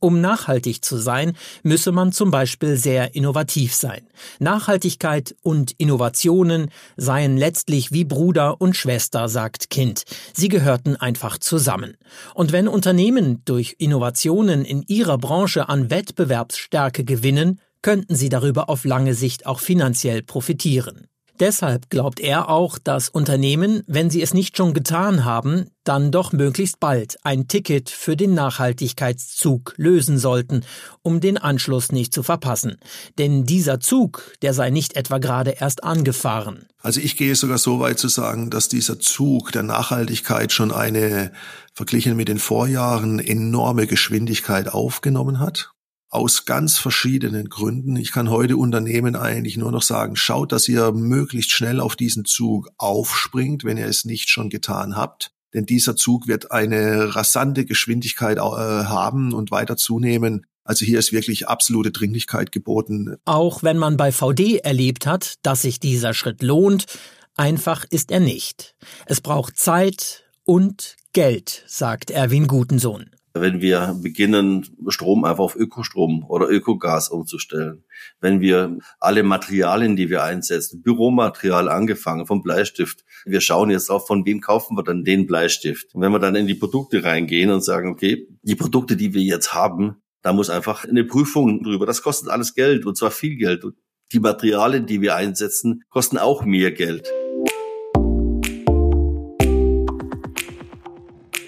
Um 0.04 0.20
nachhaltig 0.20 0.84
zu 0.84 0.99
sein, 0.99 1.32
müsse 1.62 1.90
man 1.90 2.12
zum 2.12 2.30
Beispiel 2.30 2.76
sehr 2.76 3.14
innovativ 3.14 3.75
sein. 3.75 4.06
Nachhaltigkeit 4.38 5.34
und 5.40 5.73
Innovationen 5.78 6.70
seien 6.99 7.38
letztlich 7.38 7.90
wie 7.90 8.04
Bruder 8.04 8.61
und 8.61 8.76
Schwester, 8.76 9.30
sagt 9.30 9.70
Kind. 9.70 10.02
Sie 10.34 10.49
gehörten 10.49 10.96
einfach 10.96 11.38
zusammen. 11.38 11.96
Und 12.34 12.52
wenn 12.52 12.68
Unternehmen 12.68 13.40
durch 13.46 13.76
Innovationen 13.78 14.66
in 14.66 14.82
ihrer 14.88 15.16
Branche 15.16 15.70
an 15.70 15.88
Wettbewerbsstärke 15.88 17.04
gewinnen, 17.04 17.58
könnten 17.80 18.14
sie 18.14 18.28
darüber 18.28 18.68
auf 18.68 18.84
lange 18.84 19.14
Sicht 19.14 19.46
auch 19.46 19.61
finanziell 19.61 20.23
profitieren. 20.23 21.08
Deshalb 21.41 21.91
glaubt 21.91 22.21
er 22.21 22.49
auch, 22.49 22.79
dass 22.79 23.09
Unternehmen, 23.09 23.83
wenn 23.87 24.09
sie 24.09 24.23
es 24.23 24.35
nicht 24.35 24.57
schon 24.57 24.73
getan 24.73 25.25
haben, 25.25 25.67
dann 25.83 26.12
doch 26.12 26.33
möglichst 26.33 26.79
bald 26.79 27.17
ein 27.25 27.49
Ticket 27.49 27.91
für 27.91 28.17
den 28.17 28.35
Nachhaltigkeitszug 28.35 29.75
lösen 29.76 30.17
sollten, 30.17 30.64
um 31.03 31.21
den 31.21 31.37
Anschluss 31.37 31.91
nicht 31.91 32.14
zu 32.14 32.23
verpassen. 32.23 32.76
Denn 33.19 33.45
dieser 33.45 33.81
Zug, 33.81 34.33
der 34.43 34.55
sei 34.55 34.71
nicht 34.71 34.95
etwa 34.97 35.19
gerade 35.19 35.57
erst 35.59 35.83
angefahren. 35.83 36.67
Also 36.81 37.00
ich 37.00 37.17
gehe 37.17 37.35
sogar 37.35 37.59
so 37.59 37.81
weit 37.81 37.99
zu 37.99 38.09
sagen, 38.09 38.50
dass 38.50 38.69
dieser 38.69 39.00
Zug 39.00 39.50
der 39.50 39.64
Nachhaltigkeit 39.64 40.53
schon 40.53 40.71
eine, 40.71 41.33
verglichen 41.73 42.17
mit 42.17 42.29
den 42.29 42.38
Vorjahren, 42.38 43.19
enorme 43.19 43.88
Geschwindigkeit 43.88 44.69
aufgenommen 44.69 45.41
hat 45.41 45.74
aus 46.14 46.44
ganz 46.44 46.78
verschiedenen 46.78 47.49
Gründen. 47.49 47.97
Ich 47.97 48.12
kann 48.12 48.30
heute 48.30 48.56
Unternehmen 48.56 49.16
eigentlich 49.16 49.56
nur 49.56 49.73
noch 49.73 49.83
sagen, 49.83 50.14
schaut, 50.14 50.52
dass 50.52 50.68
ihr 50.68 50.92
möglichst 50.92 51.50
schnell 51.50 51.80
auf 51.80 51.97
diesen 51.97 52.25
Zug 52.25 52.71
aufspringt, 52.78 53.64
wenn 53.64 53.78
ihr 53.78 53.87
es 53.87 54.04
nicht 54.04 54.28
schon 54.28 54.49
getan 54.49 54.97
habt. 54.97 55.33
Denn 55.54 55.66
dieser 55.66 55.97
Zug 55.97 56.28
wird 56.28 56.52
eine 56.52 57.16
rasante 57.16 57.64
Geschwindigkeit 57.64 58.38
äh, 58.38 58.40
haben 58.40 59.33
und 59.33 59.50
weiter 59.50 59.76
zunehmen. 59.76 60.47
Also 60.62 60.85
hier 60.85 61.00
ist 61.00 61.12
wirklich 61.12 61.49
absolute 61.49 61.90
Dringlichkeit 61.90 62.52
geboten. 62.52 63.16
Auch 63.25 63.62
wenn 63.64 63.76
man 63.76 63.97
bei 63.97 64.12
VD 64.12 64.59
erlebt 64.59 65.06
hat, 65.06 65.35
dass 65.42 65.62
sich 65.62 65.80
dieser 65.80 66.14
Schritt 66.14 66.42
lohnt, 66.42 66.87
einfach 67.35 67.85
ist 67.90 68.12
er 68.12 68.21
nicht. 68.21 68.76
Es 69.06 69.21
braucht 69.21 69.59
Zeit 69.59 70.25
und 70.44 70.97
Geld, 71.12 71.64
sagt 71.66 72.11
Erwin 72.11 72.47
Gutensohn 72.47 73.11
wenn 73.35 73.61
wir 73.61 73.99
beginnen, 74.00 74.64
Strom 74.88 75.25
einfach 75.25 75.43
auf 75.43 75.57
Ökostrom 75.57 76.25
oder 76.29 76.49
Ökogas 76.49 77.09
umzustellen, 77.09 77.85
wenn 78.21 78.41
wir 78.41 78.79
alle 79.00 79.25
Materialien, 79.25 79.97
die 79.97 80.09
wir 80.09 80.23
einsetzen, 80.23 80.83
Büromaterial 80.83 81.69
angefangen 81.69 82.26
vom 82.26 82.43
Bleistift, 82.43 83.05
wir 83.25 83.41
schauen 83.41 83.71
jetzt 83.71 83.91
auch, 83.91 84.07
von 84.07 84.25
wem 84.25 84.41
kaufen 84.41 84.76
wir 84.76 84.85
dann 84.85 85.03
den 85.03 85.26
Bleistift. 85.26 85.95
Und 85.95 86.03
wenn 86.03 86.12
wir 86.12 86.21
dann 86.21 86.37
in 86.37 86.47
die 86.47 86.55
Produkte 86.55 87.03
reingehen 87.03 87.50
und 87.50 87.62
sagen, 87.62 87.91
okay, 87.91 88.29
die 88.43 88.55
Produkte, 88.55 88.97
die 88.97 89.14
wir 89.14 89.23
jetzt 89.23 89.53
haben, 89.53 89.97
da 90.23 90.33
muss 90.33 90.49
einfach 90.49 90.85
eine 90.85 91.05
Prüfung 91.05 91.62
drüber. 91.62 91.87
Das 91.87 92.03
kostet 92.03 92.29
alles 92.29 92.55
Geld 92.55 92.87
und 92.87 92.97
zwar 92.97 93.11
viel 93.11 93.37
Geld. 93.37 93.64
Und 93.64 93.75
die 94.12 94.21
Materialien, 94.21 94.87
die 94.87 95.00
wir 95.00 95.17
einsetzen, 95.17 95.83
kosten 95.91 96.19
auch 96.19 96.45
mehr 96.45 96.71
Geld. 96.71 97.11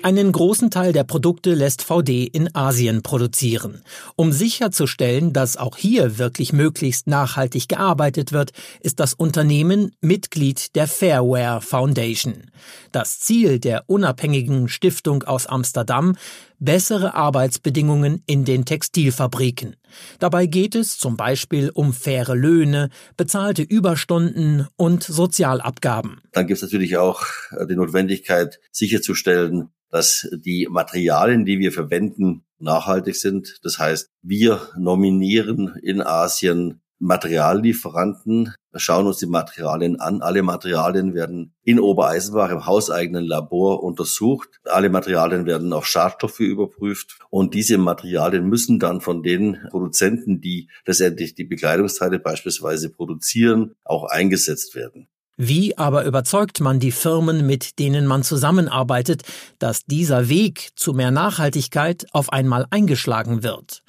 Einen 0.06 0.30
großen 0.30 0.70
Teil 0.70 0.92
der 0.92 1.02
Produkte 1.02 1.54
lässt 1.54 1.82
VD 1.82 2.28
in 2.32 2.54
Asien 2.54 3.02
produzieren. 3.02 3.82
Um 4.14 4.30
sicherzustellen, 4.30 5.32
dass 5.32 5.56
auch 5.56 5.76
hier 5.76 6.16
wirklich 6.16 6.52
möglichst 6.52 7.08
nachhaltig 7.08 7.66
gearbeitet 7.66 8.30
wird, 8.30 8.52
ist 8.78 9.00
das 9.00 9.14
Unternehmen 9.14 9.96
Mitglied 10.00 10.76
der 10.76 10.86
Fairware 10.86 11.60
Foundation. 11.60 12.52
Das 12.92 13.18
Ziel 13.18 13.58
der 13.58 13.82
unabhängigen 13.88 14.68
Stiftung 14.68 15.24
aus 15.24 15.48
Amsterdam 15.48 16.14
bessere 16.60 17.14
Arbeitsbedingungen 17.14 18.22
in 18.26 18.44
den 18.44 18.64
Textilfabriken. 18.64 19.74
Dabei 20.20 20.46
geht 20.46 20.76
es 20.76 20.98
zum 20.98 21.16
Beispiel 21.16 21.70
um 21.74 21.92
faire 21.92 22.36
Löhne, 22.36 22.90
bezahlte 23.16 23.62
Überstunden 23.62 24.68
und 24.76 25.02
Sozialabgaben. 25.02 26.20
Dann 26.30 26.46
gibt 26.46 26.58
es 26.58 26.62
natürlich 26.62 26.96
auch 26.96 27.24
die 27.68 27.74
Notwendigkeit 27.74 28.60
sicherzustellen, 28.70 29.70
dass 29.96 30.28
die 30.30 30.68
Materialien, 30.70 31.46
die 31.46 31.58
wir 31.58 31.72
verwenden, 31.72 32.44
nachhaltig 32.58 33.16
sind. 33.16 33.58
Das 33.62 33.78
heißt, 33.78 34.10
wir 34.20 34.60
nominieren 34.76 35.74
in 35.82 36.02
Asien 36.02 36.82
Materiallieferanten, 36.98 38.54
schauen 38.74 39.06
uns 39.06 39.18
die 39.18 39.26
Materialien 39.26 39.98
an. 40.00 40.20
Alle 40.20 40.42
Materialien 40.42 41.14
werden 41.14 41.54
in 41.62 41.80
Obereisenbach 41.80 42.50
im 42.50 42.66
hauseigenen 42.66 43.24
Labor 43.24 43.82
untersucht. 43.82 44.48
Alle 44.64 44.90
Materialien 44.90 45.46
werden 45.46 45.72
auf 45.72 45.86
Schadstoffe 45.86 46.40
überprüft. 46.40 47.18
Und 47.30 47.54
diese 47.54 47.78
Materialien 47.78 48.46
müssen 48.46 48.78
dann 48.78 49.00
von 49.00 49.22
den 49.22 49.58
Produzenten, 49.70 50.42
die 50.42 50.68
letztendlich 50.86 51.34
die 51.34 51.44
Bekleidungsteile 51.44 52.18
beispielsweise 52.18 52.90
produzieren, 52.90 53.74
auch 53.84 54.04
eingesetzt 54.04 54.74
werden. 54.74 55.08
Wie 55.36 55.76
aber 55.76 56.04
überzeugt 56.04 56.60
man 56.60 56.80
die 56.80 56.92
Firmen, 56.92 57.46
mit 57.46 57.78
denen 57.78 58.06
man 58.06 58.22
zusammenarbeitet, 58.22 59.22
dass 59.58 59.84
dieser 59.84 60.30
Weg 60.30 60.70
zu 60.76 60.94
mehr 60.94 61.10
Nachhaltigkeit 61.10 62.06
auf 62.12 62.32
einmal 62.32 62.66
eingeschlagen 62.70 63.42
wird? 63.42 63.82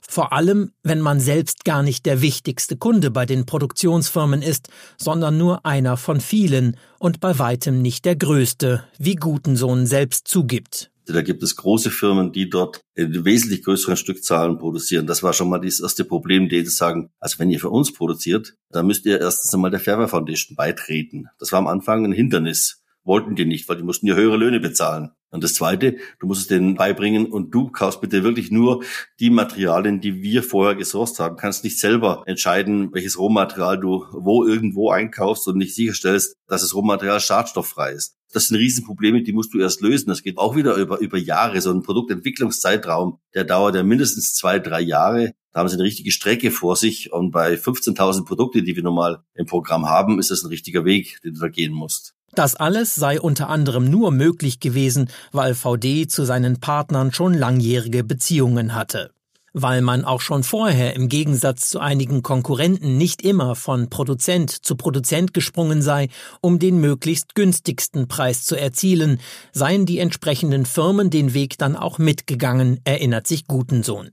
Vor 0.00 0.32
allem, 0.32 0.72
wenn 0.82 1.00
man 1.00 1.20
selbst 1.20 1.64
gar 1.64 1.82
nicht 1.82 2.06
der 2.06 2.22
wichtigste 2.22 2.76
Kunde 2.76 3.10
bei 3.10 3.26
den 3.26 3.46
Produktionsfirmen 3.46 4.42
ist, 4.42 4.68
sondern 4.96 5.36
nur 5.36 5.66
einer 5.66 5.96
von 5.96 6.20
vielen 6.20 6.76
und 6.98 7.20
bei 7.20 7.38
weitem 7.38 7.82
nicht 7.82 8.04
der 8.04 8.16
größte, 8.16 8.84
wie 8.98 9.16
Gutensohn 9.16 9.86
selbst 9.86 10.28
zugibt. 10.28 10.90
Da 11.06 11.22
gibt 11.22 11.42
es 11.42 11.56
große 11.56 11.90
Firmen, 11.90 12.32
die 12.32 12.48
dort 12.48 12.80
in 12.94 13.24
wesentlich 13.24 13.62
größeren 13.62 13.96
Stückzahlen 13.96 14.58
produzieren. 14.58 15.06
Das 15.06 15.22
war 15.22 15.32
schon 15.32 15.50
mal 15.50 15.60
das 15.60 15.80
erste 15.80 16.04
Problem, 16.04 16.48
die 16.48 16.64
sagen, 16.64 17.10
also 17.20 17.38
wenn 17.38 17.50
ihr 17.50 17.60
für 17.60 17.70
uns 17.70 17.92
produziert, 17.92 18.54
dann 18.70 18.86
müsst 18.86 19.04
ihr 19.04 19.20
erstens 19.20 19.52
einmal 19.52 19.70
der 19.70 19.80
Fairware 19.80 20.08
Foundation 20.08 20.56
beitreten. 20.56 21.26
Das 21.38 21.52
war 21.52 21.58
am 21.58 21.66
Anfang 21.66 22.04
ein 22.04 22.12
Hindernis. 22.12 22.82
Wollten 23.04 23.34
die 23.36 23.44
nicht, 23.44 23.68
weil 23.68 23.76
die 23.76 23.82
mussten 23.82 24.06
ja 24.06 24.14
höhere 24.14 24.38
Löhne 24.38 24.60
bezahlen. 24.60 25.10
Und 25.34 25.42
das 25.42 25.54
Zweite, 25.54 25.96
du 26.20 26.28
musst 26.28 26.42
es 26.42 26.46
denen 26.46 26.76
beibringen 26.76 27.26
und 27.26 27.52
du 27.52 27.68
kaufst 27.68 28.00
bitte 28.00 28.22
wirklich 28.22 28.52
nur 28.52 28.84
die 29.18 29.30
Materialien, 29.30 30.00
die 30.00 30.22
wir 30.22 30.44
vorher 30.44 30.76
gesourced 30.76 31.18
haben. 31.18 31.34
Du 31.34 31.40
kannst 31.40 31.64
nicht 31.64 31.80
selber 31.80 32.22
entscheiden, 32.26 32.94
welches 32.94 33.18
Rohmaterial 33.18 33.80
du 33.80 34.06
wo 34.12 34.44
irgendwo 34.44 34.90
einkaufst 34.90 35.48
und 35.48 35.58
nicht 35.58 35.74
sicherstellst, 35.74 36.36
dass 36.46 36.60
das 36.60 36.72
Rohmaterial 36.72 37.18
schadstofffrei 37.18 37.90
ist. 37.90 38.16
Das 38.32 38.46
sind 38.46 38.58
Riesenprobleme, 38.58 39.24
die 39.24 39.32
musst 39.32 39.52
du 39.54 39.58
erst 39.58 39.80
lösen. 39.80 40.08
Das 40.08 40.22
geht 40.22 40.38
auch 40.38 40.54
wieder 40.54 40.76
über, 40.76 41.00
über 41.00 41.18
Jahre. 41.18 41.60
So 41.60 41.72
ein 41.72 41.82
Produktentwicklungszeitraum, 41.82 43.18
der 43.34 43.42
dauert 43.42 43.74
ja 43.74 43.82
mindestens 43.82 44.34
zwei, 44.34 44.60
drei 44.60 44.82
Jahre. 44.82 45.34
Da 45.52 45.60
haben 45.60 45.68
sie 45.68 45.74
eine 45.74 45.82
richtige 45.82 46.12
Strecke 46.12 46.52
vor 46.52 46.76
sich 46.76 47.12
und 47.12 47.32
bei 47.32 47.54
15.000 47.54 48.24
Produkte, 48.24 48.62
die 48.62 48.76
wir 48.76 48.84
normal 48.84 49.24
im 49.34 49.46
Programm 49.46 49.88
haben, 49.88 50.20
ist 50.20 50.30
das 50.30 50.44
ein 50.44 50.48
richtiger 50.48 50.84
Weg, 50.84 51.20
den 51.24 51.34
du 51.34 51.40
da 51.40 51.48
gehen 51.48 51.72
musst. 51.72 52.14
Das 52.34 52.56
alles 52.56 52.94
sei 52.94 53.20
unter 53.20 53.48
anderem 53.48 53.88
nur 53.88 54.10
möglich 54.10 54.60
gewesen, 54.60 55.08
weil 55.32 55.54
VD 55.54 56.08
zu 56.08 56.24
seinen 56.24 56.60
Partnern 56.60 57.12
schon 57.12 57.34
langjährige 57.34 58.04
Beziehungen 58.04 58.74
hatte 58.74 59.10
weil 59.54 59.80
man 59.80 60.04
auch 60.04 60.20
schon 60.20 60.42
vorher 60.42 60.94
im 60.94 61.08
Gegensatz 61.08 61.70
zu 61.70 61.78
einigen 61.78 62.22
Konkurrenten 62.22 62.98
nicht 62.98 63.22
immer 63.22 63.54
von 63.54 63.88
Produzent 63.88 64.50
zu 64.50 64.74
Produzent 64.76 65.32
gesprungen 65.32 65.80
sei, 65.80 66.08
um 66.40 66.58
den 66.58 66.78
möglichst 66.78 67.34
günstigsten 67.34 68.08
Preis 68.08 68.44
zu 68.44 68.56
erzielen, 68.56 69.20
seien 69.52 69.86
die 69.86 70.00
entsprechenden 70.00 70.66
Firmen 70.66 71.08
den 71.08 71.32
Weg 71.34 71.56
dann 71.56 71.76
auch 71.76 71.98
mitgegangen, 71.98 72.80
erinnert 72.84 73.28
sich 73.28 73.46
Gutensohn. 73.46 74.10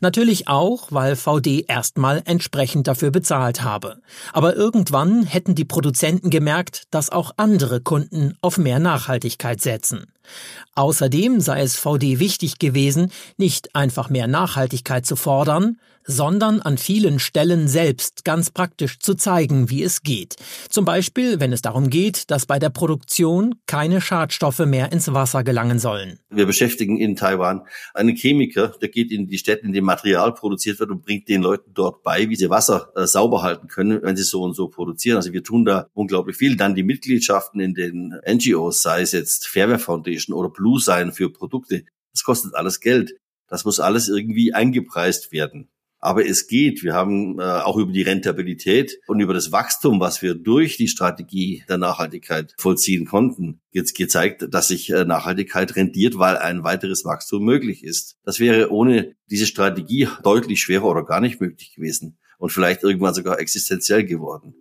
Natürlich 0.00 0.46
auch, 0.46 0.92
weil 0.92 1.16
VD 1.16 1.64
erstmal 1.66 2.22
entsprechend 2.24 2.86
dafür 2.86 3.10
bezahlt 3.10 3.62
habe. 3.62 4.00
Aber 4.32 4.54
irgendwann 4.54 5.24
hätten 5.24 5.56
die 5.56 5.64
Produzenten 5.64 6.30
gemerkt, 6.30 6.84
dass 6.90 7.10
auch 7.10 7.32
andere 7.36 7.80
Kunden 7.80 8.36
auf 8.40 8.58
mehr 8.58 8.78
Nachhaltigkeit 8.78 9.60
setzen. 9.60 10.06
Außerdem 10.74 11.40
sei 11.40 11.62
es 11.62 11.76
VD 11.76 12.18
wichtig 12.18 12.58
gewesen, 12.58 13.10
nicht 13.36 13.74
einfach 13.74 14.10
mehr 14.10 14.26
Nachhaltigkeit 14.26 15.06
zu 15.06 15.16
fordern, 15.16 15.78
sondern 16.04 16.60
an 16.60 16.78
vielen 16.78 17.18
Stellen 17.18 17.68
selbst 17.68 18.24
ganz 18.24 18.50
praktisch 18.50 18.98
zu 18.98 19.14
zeigen, 19.14 19.70
wie 19.70 19.82
es 19.82 20.02
geht. 20.02 20.36
Zum 20.68 20.84
Beispiel, 20.84 21.40
wenn 21.40 21.52
es 21.52 21.62
darum 21.62 21.90
geht, 21.90 22.30
dass 22.30 22.46
bei 22.46 22.58
der 22.58 22.70
Produktion 22.70 23.54
keine 23.66 24.00
Schadstoffe 24.00 24.60
mehr 24.60 24.92
ins 24.92 25.12
Wasser 25.12 25.44
gelangen 25.44 25.78
sollen. 25.78 26.18
Wir 26.30 26.46
beschäftigen 26.46 26.98
in 26.98 27.16
Taiwan 27.16 27.62
einen 27.94 28.16
Chemiker, 28.16 28.68
der 28.80 28.88
geht 28.88 29.10
in 29.10 29.26
die 29.26 29.38
Städte, 29.38 29.66
in 29.66 29.72
denen 29.72 29.86
Material 29.86 30.34
produziert 30.34 30.80
wird 30.80 30.90
und 30.90 31.02
bringt 31.02 31.28
den 31.28 31.42
Leuten 31.42 31.72
dort 31.74 32.02
bei, 32.02 32.28
wie 32.28 32.36
sie 32.36 32.50
Wasser 32.50 32.92
äh, 32.96 33.06
sauber 33.06 33.42
halten 33.42 33.68
können, 33.68 34.02
wenn 34.02 34.16
sie 34.16 34.24
so 34.24 34.42
und 34.42 34.54
so 34.54 34.68
produzieren. 34.68 35.16
Also 35.16 35.32
wir 35.32 35.42
tun 35.42 35.64
da 35.64 35.88
unglaublich 35.94 36.36
viel. 36.36 36.56
Dann 36.56 36.74
die 36.74 36.82
Mitgliedschaften 36.82 37.60
in 37.60 37.74
den 37.74 38.14
NGOs, 38.26 38.82
sei 38.82 39.02
es 39.02 39.12
jetzt 39.12 39.46
Fairware 39.46 39.78
Foundation 39.78 40.36
oder 40.36 40.50
Blue 40.50 40.80
Sign 40.80 41.12
für 41.12 41.30
Produkte. 41.30 41.84
Das 42.12 42.22
kostet 42.24 42.54
alles 42.54 42.80
Geld. 42.80 43.14
Das 43.48 43.64
muss 43.64 43.80
alles 43.80 44.08
irgendwie 44.08 44.54
eingepreist 44.54 45.32
werden. 45.32 45.68
Aber 46.04 46.26
es 46.26 46.48
geht. 46.48 46.82
Wir 46.82 46.92
haben 46.92 47.38
äh, 47.38 47.42
auch 47.42 47.78
über 47.78 47.90
die 47.90 48.02
Rentabilität 48.02 49.00
und 49.06 49.20
über 49.20 49.32
das 49.32 49.52
Wachstum, 49.52 50.00
was 50.00 50.20
wir 50.20 50.34
durch 50.34 50.76
die 50.76 50.88
Strategie 50.88 51.64
der 51.66 51.78
Nachhaltigkeit 51.78 52.54
vollziehen 52.58 53.06
konnten, 53.06 53.62
jetzt 53.70 53.96
gezeigt, 53.96 54.46
dass 54.50 54.68
sich 54.68 54.90
äh, 54.90 55.06
Nachhaltigkeit 55.06 55.74
rentiert, 55.76 56.18
weil 56.18 56.36
ein 56.36 56.62
weiteres 56.62 57.06
Wachstum 57.06 57.42
möglich 57.42 57.82
ist. 57.82 58.18
Das 58.22 58.38
wäre 58.38 58.70
ohne 58.70 59.14
diese 59.30 59.46
Strategie 59.46 60.06
deutlich 60.22 60.60
schwerer 60.60 60.84
oder 60.84 61.06
gar 61.06 61.22
nicht 61.22 61.40
möglich 61.40 61.72
gewesen 61.74 62.18
und 62.36 62.50
vielleicht 62.50 62.82
irgendwann 62.82 63.14
sogar 63.14 63.40
existenziell 63.40 64.04
geworden. 64.04 64.54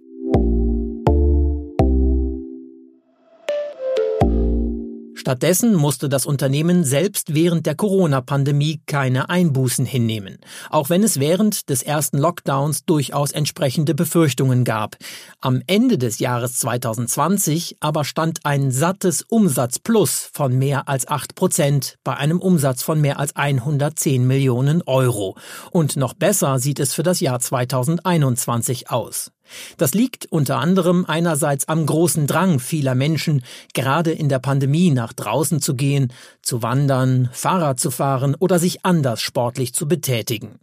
Stattdessen 5.24 5.74
musste 5.76 6.10
das 6.10 6.26
Unternehmen 6.26 6.84
selbst 6.84 7.34
während 7.34 7.66
der 7.66 7.76
Corona-Pandemie 7.76 8.82
keine 8.88 9.30
Einbußen 9.30 9.86
hinnehmen, 9.86 10.40
auch 10.70 10.90
wenn 10.90 11.02
es 11.02 11.18
während 11.18 11.70
des 11.70 11.82
ersten 11.82 12.18
Lockdowns 12.18 12.84
durchaus 12.84 13.32
entsprechende 13.32 13.96
Befürchtungen 13.96 14.66
gab. 14.66 14.98
Am 15.40 15.62
Ende 15.66 15.98
des 15.98 16.20
Jahres 16.20 16.60
2020 16.60 17.78
aber 17.80 18.04
stand 18.04 18.40
ein 18.44 18.70
sattes 18.70 19.22
Umsatzplus 19.22 20.30
von 20.34 20.58
mehr 20.58 20.90
als 20.90 21.08
8 21.08 21.36
Prozent 21.36 21.96
bei 22.04 22.18
einem 22.18 22.42
Umsatz 22.42 22.84
von 22.84 23.00
mehr 23.00 23.18
als 23.18 23.34
110 23.34 24.28
Millionen 24.28 24.82
Euro. 24.82 25.38
Und 25.72 25.96
noch 25.96 26.16
besser 26.16 26.60
sieht 26.60 26.82
es 26.82 26.94
für 26.94 27.04
das 27.04 27.22
Jahr 27.22 27.40
2021 27.40 28.90
aus. 28.90 29.32
Das 29.78 29.94
liegt 29.94 30.26
unter 30.32 30.60
anderem 30.60 31.06
einerseits 31.08 31.68
am 31.68 31.86
großen 31.86 32.28
Drang 32.28 32.60
vieler 32.60 32.96
Menschen, 32.96 33.44
gerade 33.74 34.12
in 34.12 34.30
der 34.30 34.40
Pandemie 34.40 34.92
nach 34.92 35.14
draußen 35.14 35.62
zu 35.62 35.76
gehen, 35.76 36.12
zu 36.42 36.62
wandern, 36.62 37.30
Fahrrad 37.32 37.80
zu 37.80 37.92
fahren 37.92 38.36
oder 38.38 38.60
sich 38.60 38.86
anders 38.86 39.22
sportlich 39.22 39.74
zu 39.74 39.88
betätigen. 39.88 40.60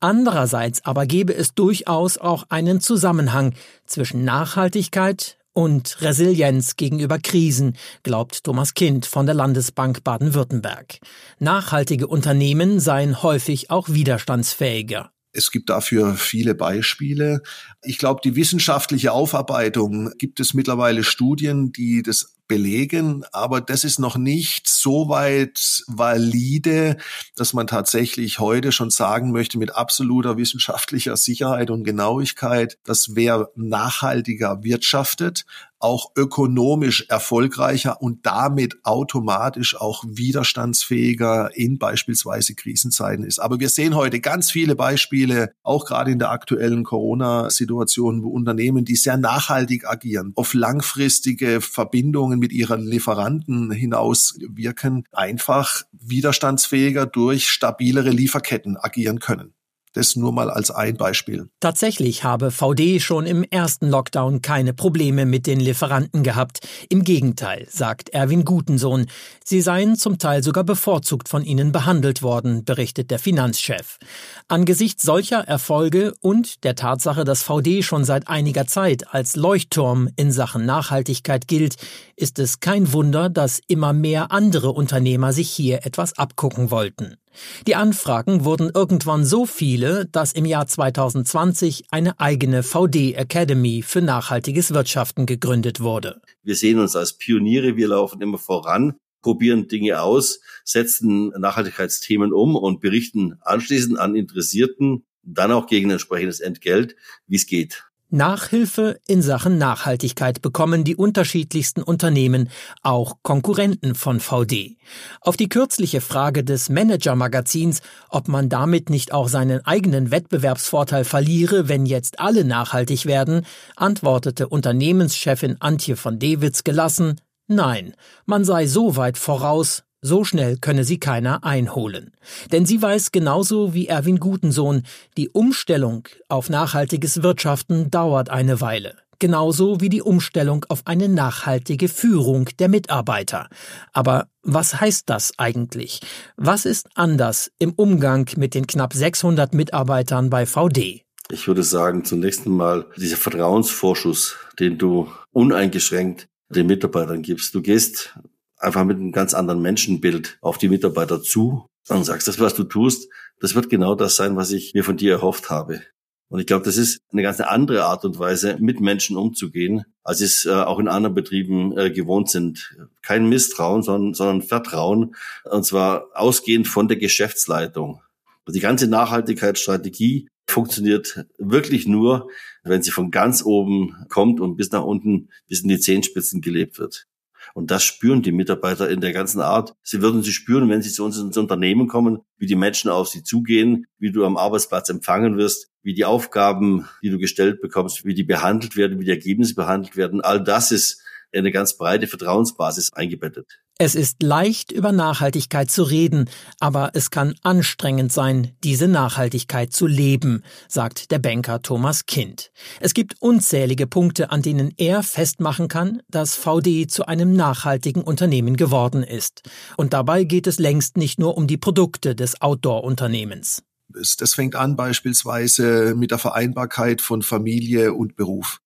Andererseits 0.00 0.84
aber 0.84 1.06
gäbe 1.06 1.34
es 1.34 1.54
durchaus 1.54 2.18
auch 2.18 2.44
einen 2.48 2.80
Zusammenhang 2.80 3.54
zwischen 3.86 4.24
Nachhaltigkeit, 4.24 5.36
und 5.52 6.00
Resilienz 6.00 6.76
gegenüber 6.76 7.18
Krisen, 7.18 7.76
glaubt 8.02 8.44
Thomas 8.44 8.74
Kind 8.74 9.06
von 9.06 9.26
der 9.26 9.34
Landesbank 9.34 10.04
Baden-Württemberg. 10.04 10.98
Nachhaltige 11.38 12.06
Unternehmen 12.06 12.80
seien 12.80 13.22
häufig 13.22 13.70
auch 13.70 13.88
widerstandsfähiger. 13.88 15.10
Es 15.32 15.50
gibt 15.50 15.70
dafür 15.70 16.14
viele 16.14 16.54
Beispiele. 16.54 17.42
Ich 17.82 17.98
glaube, 17.98 18.20
die 18.24 18.36
wissenschaftliche 18.36 19.12
Aufarbeitung 19.12 20.10
gibt 20.18 20.40
es 20.40 20.54
mittlerweile 20.54 21.04
Studien, 21.04 21.72
die 21.72 22.02
das 22.02 22.39
belegen, 22.50 23.22
aber 23.30 23.60
das 23.60 23.84
ist 23.84 24.00
noch 24.00 24.16
nicht 24.16 24.68
so 24.68 25.08
weit 25.08 25.84
valide, 25.86 26.96
dass 27.36 27.52
man 27.52 27.68
tatsächlich 27.68 28.40
heute 28.40 28.72
schon 28.72 28.90
sagen 28.90 29.30
möchte 29.30 29.56
mit 29.56 29.76
absoluter 29.76 30.36
wissenschaftlicher 30.36 31.16
Sicherheit 31.16 31.70
und 31.70 31.84
Genauigkeit, 31.84 32.76
dass 32.82 33.14
wer 33.14 33.50
nachhaltiger 33.54 34.64
wirtschaftet, 34.64 35.44
auch 35.80 36.12
ökonomisch 36.14 37.06
erfolgreicher 37.08 38.02
und 38.02 38.26
damit 38.26 38.84
automatisch 38.84 39.80
auch 39.80 40.04
widerstandsfähiger 40.06 41.56
in 41.56 41.78
beispielsweise 41.78 42.54
Krisenzeiten 42.54 43.24
ist. 43.24 43.38
Aber 43.38 43.60
wir 43.60 43.70
sehen 43.70 43.94
heute 43.94 44.20
ganz 44.20 44.50
viele 44.50 44.76
Beispiele, 44.76 45.54
auch 45.62 45.86
gerade 45.86 46.10
in 46.10 46.18
der 46.18 46.30
aktuellen 46.30 46.84
Corona-Situation, 46.84 48.22
wo 48.22 48.28
Unternehmen, 48.28 48.84
die 48.84 48.96
sehr 48.96 49.16
nachhaltig 49.16 49.88
agieren, 49.88 50.32
auf 50.36 50.52
langfristige 50.52 51.62
Verbindungen 51.62 52.39
mit 52.40 52.52
ihren 52.52 52.84
Lieferanten 52.84 53.70
hinaus 53.70 54.36
wirken, 54.40 55.04
einfach 55.12 55.82
widerstandsfähiger 55.92 57.06
durch 57.06 57.48
stabilere 57.48 58.10
Lieferketten 58.10 58.76
agieren 58.76 59.20
können. 59.20 59.54
Das 59.92 60.14
nur 60.14 60.32
mal 60.32 60.50
als 60.50 60.70
ein 60.70 60.96
Beispiel. 60.96 61.48
Tatsächlich 61.58 62.22
habe 62.22 62.52
VD 62.52 63.00
schon 63.00 63.26
im 63.26 63.42
ersten 63.42 63.88
Lockdown 63.88 64.40
keine 64.40 64.72
Probleme 64.72 65.26
mit 65.26 65.48
den 65.48 65.58
Lieferanten 65.58 66.22
gehabt. 66.22 66.60
Im 66.88 67.02
Gegenteil, 67.02 67.66
sagt 67.68 68.10
Erwin 68.10 68.44
Gutensohn. 68.44 69.06
Sie 69.44 69.60
seien 69.60 69.96
zum 69.96 70.18
Teil 70.18 70.44
sogar 70.44 70.62
bevorzugt 70.62 71.28
von 71.28 71.42
ihnen 71.42 71.72
behandelt 71.72 72.22
worden, 72.22 72.64
berichtet 72.64 73.10
der 73.10 73.18
Finanzchef. 73.18 73.98
Angesichts 74.46 75.02
solcher 75.02 75.40
Erfolge 75.40 76.14
und 76.20 76.62
der 76.62 76.76
Tatsache, 76.76 77.24
dass 77.24 77.42
VD 77.42 77.82
schon 77.82 78.04
seit 78.04 78.28
einiger 78.28 78.68
Zeit 78.68 79.12
als 79.12 79.34
Leuchtturm 79.34 80.08
in 80.14 80.30
Sachen 80.30 80.64
Nachhaltigkeit 80.66 81.48
gilt, 81.48 81.74
ist 82.14 82.38
es 82.38 82.60
kein 82.60 82.92
Wunder, 82.92 83.28
dass 83.28 83.60
immer 83.66 83.92
mehr 83.92 84.30
andere 84.30 84.70
Unternehmer 84.70 85.32
sich 85.32 85.50
hier 85.50 85.84
etwas 85.84 86.16
abgucken 86.16 86.70
wollten. 86.70 87.16
Die 87.66 87.74
Anfragen 87.74 88.44
wurden 88.44 88.70
irgendwann 88.74 89.24
so 89.24 89.46
viele, 89.46 90.06
dass 90.06 90.32
im 90.32 90.44
Jahr 90.44 90.66
2020 90.66 91.84
eine 91.90 92.18
eigene 92.18 92.62
VD 92.62 93.14
Academy 93.14 93.82
für 93.82 94.02
nachhaltiges 94.02 94.72
Wirtschaften 94.72 95.26
gegründet 95.26 95.80
wurde. 95.80 96.20
Wir 96.42 96.56
sehen 96.56 96.78
uns 96.78 96.96
als 96.96 97.16
Pioniere, 97.16 97.76
wir 97.76 97.88
laufen 97.88 98.20
immer 98.20 98.38
voran, 98.38 98.96
probieren 99.22 99.68
Dinge 99.68 100.00
aus, 100.00 100.40
setzen 100.64 101.28
Nachhaltigkeitsthemen 101.38 102.32
um 102.32 102.56
und 102.56 102.80
berichten 102.80 103.34
anschließend 103.42 103.98
an 103.98 104.16
Interessierten, 104.16 105.04
dann 105.22 105.52
auch 105.52 105.66
gegen 105.66 105.90
entsprechendes 105.90 106.40
Entgelt, 106.40 106.96
wie 107.26 107.36
es 107.36 107.46
geht. 107.46 107.84
Nachhilfe 108.12 108.98
in 109.06 109.22
Sachen 109.22 109.58
Nachhaltigkeit 109.58 110.42
bekommen 110.42 110.84
die 110.84 110.96
unterschiedlichsten 110.96 111.82
Unternehmen, 111.82 112.50
auch 112.82 113.18
Konkurrenten 113.22 113.94
von 113.94 114.20
VD. 114.20 114.76
Auf 115.20 115.36
die 115.36 115.48
kürzliche 115.48 116.00
Frage 116.00 116.44
des 116.44 116.68
Manager-Magazins, 116.68 117.82
ob 118.08 118.28
man 118.28 118.48
damit 118.48 118.90
nicht 118.90 119.12
auch 119.12 119.28
seinen 119.28 119.64
eigenen 119.64 120.10
Wettbewerbsvorteil 120.10 121.04
verliere, 121.04 121.68
wenn 121.68 121.86
jetzt 121.86 122.20
alle 122.20 122.44
nachhaltig 122.44 123.06
werden, 123.06 123.46
antwortete 123.76 124.48
Unternehmenschefin 124.48 125.60
Antje 125.60 125.96
von 125.96 126.18
Dewitz 126.18 126.64
gelassen, 126.64 127.20
Nein, 127.52 127.94
man 128.26 128.44
sei 128.44 128.68
so 128.68 128.94
weit 128.94 129.18
voraus, 129.18 129.82
so 130.02 130.24
schnell 130.24 130.56
könne 130.56 130.84
sie 130.84 130.98
keiner 130.98 131.44
einholen. 131.44 132.12
Denn 132.52 132.66
sie 132.66 132.80
weiß 132.80 133.12
genauso 133.12 133.74
wie 133.74 133.86
Erwin 133.86 134.18
Gutensohn, 134.18 134.82
die 135.16 135.28
Umstellung 135.28 136.08
auf 136.28 136.50
nachhaltiges 136.50 137.22
Wirtschaften 137.22 137.90
dauert 137.90 138.30
eine 138.30 138.60
Weile. 138.60 138.96
Genauso 139.18 139.82
wie 139.82 139.90
die 139.90 140.00
Umstellung 140.00 140.64
auf 140.70 140.80
eine 140.86 141.06
nachhaltige 141.06 141.88
Führung 141.88 142.48
der 142.58 142.70
Mitarbeiter. 142.70 143.48
Aber 143.92 144.28
was 144.42 144.80
heißt 144.80 145.10
das 145.10 145.32
eigentlich? 145.36 146.00
Was 146.36 146.64
ist 146.64 146.88
anders 146.94 147.52
im 147.58 147.72
Umgang 147.72 148.30
mit 148.36 148.54
den 148.54 148.66
knapp 148.66 148.94
600 148.94 149.52
Mitarbeitern 149.52 150.30
bei 150.30 150.46
VD? 150.46 151.02
Ich 151.30 151.46
würde 151.46 151.62
sagen, 151.62 152.06
zunächst 152.06 152.46
einmal 152.46 152.86
dieser 152.96 153.18
Vertrauensvorschuss, 153.18 154.36
den 154.58 154.78
du 154.78 155.08
uneingeschränkt 155.32 156.26
den 156.48 156.66
Mitarbeitern 156.66 157.22
gibst. 157.22 157.54
Du 157.54 157.60
gehst 157.60 158.18
einfach 158.60 158.84
mit 158.84 158.98
einem 158.98 159.12
ganz 159.12 159.34
anderen 159.34 159.62
Menschenbild 159.62 160.38
auf 160.40 160.58
die 160.58 160.68
Mitarbeiter 160.68 161.22
zu. 161.22 161.66
und 161.88 162.04
sagst, 162.04 162.28
das, 162.28 162.38
was 162.38 162.54
du 162.54 162.64
tust, 162.64 163.08
das 163.40 163.54
wird 163.54 163.70
genau 163.70 163.94
das 163.94 164.16
sein, 164.16 164.36
was 164.36 164.52
ich 164.52 164.74
mir 164.74 164.84
von 164.84 164.96
dir 164.96 165.12
erhofft 165.12 165.50
habe. 165.50 165.80
Und 166.28 166.38
ich 166.38 166.46
glaube, 166.46 166.64
das 166.64 166.76
ist 166.76 167.00
eine 167.10 167.22
ganz 167.22 167.40
andere 167.40 167.84
Art 167.84 168.04
und 168.04 168.20
Weise, 168.20 168.56
mit 168.60 168.80
Menschen 168.80 169.16
umzugehen, 169.16 169.84
als 170.04 170.20
es 170.20 170.46
äh, 170.46 170.50
auch 170.50 170.78
in 170.78 170.86
anderen 170.86 171.14
Betrieben 171.14 171.76
äh, 171.76 171.90
gewohnt 171.90 172.30
sind. 172.30 172.76
Kein 173.02 173.28
Misstrauen, 173.28 173.82
sondern, 173.82 174.14
sondern 174.14 174.42
Vertrauen. 174.42 175.16
Und 175.44 175.64
zwar 175.64 176.06
ausgehend 176.14 176.68
von 176.68 176.86
der 176.86 176.98
Geschäftsleitung. 176.98 178.00
Die 178.46 178.60
ganze 178.60 178.86
Nachhaltigkeitsstrategie 178.86 180.28
funktioniert 180.46 181.24
wirklich 181.38 181.86
nur, 181.86 182.28
wenn 182.62 182.82
sie 182.82 182.90
von 182.90 183.10
ganz 183.10 183.44
oben 183.44 183.96
kommt 184.08 184.40
und 184.40 184.56
bis 184.56 184.70
nach 184.70 184.84
unten, 184.84 185.30
bis 185.48 185.62
in 185.62 185.68
die 185.68 185.80
Zehenspitzen 185.80 186.40
gelebt 186.40 186.78
wird. 186.78 187.06
Und 187.54 187.70
das 187.70 187.84
spüren 187.84 188.22
die 188.22 188.32
Mitarbeiter 188.32 188.88
in 188.88 189.00
der 189.00 189.12
ganzen 189.12 189.40
Art. 189.40 189.74
Sie 189.82 190.02
würden 190.02 190.22
sie 190.22 190.32
spüren, 190.32 190.68
wenn 190.68 190.82
sie 190.82 190.90
zu 190.90 191.04
uns 191.04 191.18
ins 191.18 191.36
Unternehmen 191.36 191.88
kommen, 191.88 192.20
wie 192.38 192.46
die 192.46 192.56
Menschen 192.56 192.90
auf 192.90 193.08
sie 193.08 193.22
zugehen, 193.22 193.86
wie 193.98 194.12
du 194.12 194.24
am 194.24 194.36
Arbeitsplatz 194.36 194.88
empfangen 194.88 195.36
wirst, 195.36 195.70
wie 195.82 195.94
die 195.94 196.04
Aufgaben, 196.04 196.86
die 197.02 197.10
du 197.10 197.18
gestellt 197.18 197.60
bekommst, 197.60 198.04
wie 198.04 198.14
die 198.14 198.24
behandelt 198.24 198.76
werden, 198.76 199.00
wie 199.00 199.04
die 199.04 199.10
Ergebnisse 199.10 199.54
behandelt 199.54 199.96
werden. 199.96 200.20
All 200.20 200.42
das 200.42 200.72
ist 200.72 201.02
eine 201.38 201.52
ganz 201.52 201.76
breite 201.76 202.06
Vertrauensbasis 202.06 202.92
eingebettet. 202.92 203.60
Es 203.78 203.94
ist 203.94 204.22
leicht, 204.22 204.72
über 204.72 204.92
Nachhaltigkeit 204.92 205.70
zu 205.70 205.84
reden, 205.84 206.28
aber 206.58 206.90
es 206.92 207.10
kann 207.10 207.34
anstrengend 207.42 208.12
sein, 208.12 208.54
diese 208.62 208.88
Nachhaltigkeit 208.88 209.72
zu 209.72 209.86
leben, 209.86 210.42
sagt 210.68 211.10
der 211.10 211.18
Banker 211.18 211.62
Thomas 211.62 212.04
Kind. 212.04 212.50
Es 212.80 212.92
gibt 212.92 213.14
unzählige 213.20 213.86
Punkte, 213.86 214.30
an 214.30 214.42
denen 214.42 214.74
er 214.76 215.02
festmachen 215.02 215.68
kann, 215.68 216.02
dass 216.08 216.34
VD 216.34 216.90
zu 216.90 217.06
einem 217.06 217.34
nachhaltigen 217.34 218.02
Unternehmen 218.02 218.58
geworden 218.58 219.02
ist. 219.02 219.48
Und 219.78 219.94
dabei 219.94 220.24
geht 220.24 220.46
es 220.46 220.58
längst 220.58 220.98
nicht 220.98 221.18
nur 221.18 221.38
um 221.38 221.46
die 221.46 221.56
Produkte 221.56 222.14
des 222.14 222.42
Outdoor-Unternehmens. 222.42 223.62
Das 223.88 224.34
fängt 224.34 224.56
an 224.56 224.76
beispielsweise 224.76 225.94
mit 225.96 226.10
der 226.10 226.18
Vereinbarkeit 226.18 227.00
von 227.00 227.22
Familie 227.22 227.94
und 227.94 228.14
Beruf. 228.14 228.60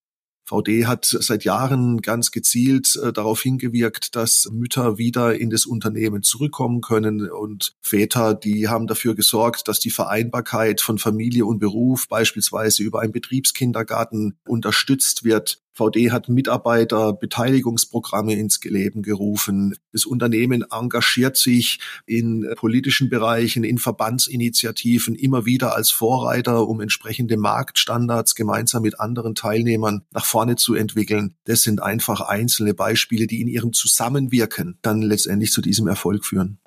VD 0.45 0.85
hat 0.85 1.05
seit 1.05 1.43
Jahren 1.43 2.01
ganz 2.01 2.31
gezielt 2.31 2.99
äh, 3.03 3.11
darauf 3.11 3.41
hingewirkt, 3.41 4.15
dass 4.15 4.47
Mütter 4.51 4.97
wieder 4.97 5.35
in 5.35 5.49
das 5.49 5.65
Unternehmen 5.65 6.23
zurückkommen 6.23 6.81
können 6.81 7.29
und 7.29 7.75
Väter, 7.81 8.35
die 8.35 8.67
haben 8.67 8.87
dafür 8.87 9.15
gesorgt, 9.15 9.67
dass 9.67 9.79
die 9.79 9.89
Vereinbarkeit 9.89 10.81
von 10.81 10.97
Familie 10.99 11.45
und 11.45 11.59
Beruf 11.59 12.07
beispielsweise 12.07 12.83
über 12.83 13.01
einen 13.01 13.11
Betriebskindergarten 13.11 14.37
unterstützt 14.45 15.23
wird. 15.23 15.64
VD 15.75 16.11
hat 16.11 16.29
Mitarbeiterbeteiligungsprogramme 16.29 18.33
ins 18.33 18.63
Leben 18.63 19.01
gerufen. 19.01 19.75
Das 19.91 20.05
Unternehmen 20.05 20.63
engagiert 20.71 21.35
sich 21.35 21.79
in 22.05 22.47
politischen 22.55 23.09
Bereichen, 23.09 23.65
in 23.65 23.77
Verbandsinitiativen 23.77 25.15
immer 25.15 25.45
wieder 25.45 25.75
als 25.75 25.91
Vorreiter, 25.91 26.65
um 26.67 26.79
entsprechende 26.79 27.35
Marktstandards 27.35 28.35
gemeinsam 28.35 28.83
mit 28.83 29.01
anderen 29.01 29.35
Teilnehmern 29.35 30.03
nach 30.11 30.25
vorne 30.25 30.55
zu 30.55 30.75
entwickeln. 30.75 31.35
Das 31.43 31.63
sind 31.63 31.83
einfach 31.83 32.21
einzelne 32.21 32.73
Beispiele, 32.73 33.27
die 33.27 33.41
in 33.41 33.49
ihrem 33.49 33.73
Zusammenwirken 33.73 34.77
dann 34.81 35.01
letztendlich 35.01 35.51
zu 35.51 35.61
diesem 35.61 35.87
Erfolg 35.87 36.25
führen. 36.25 36.59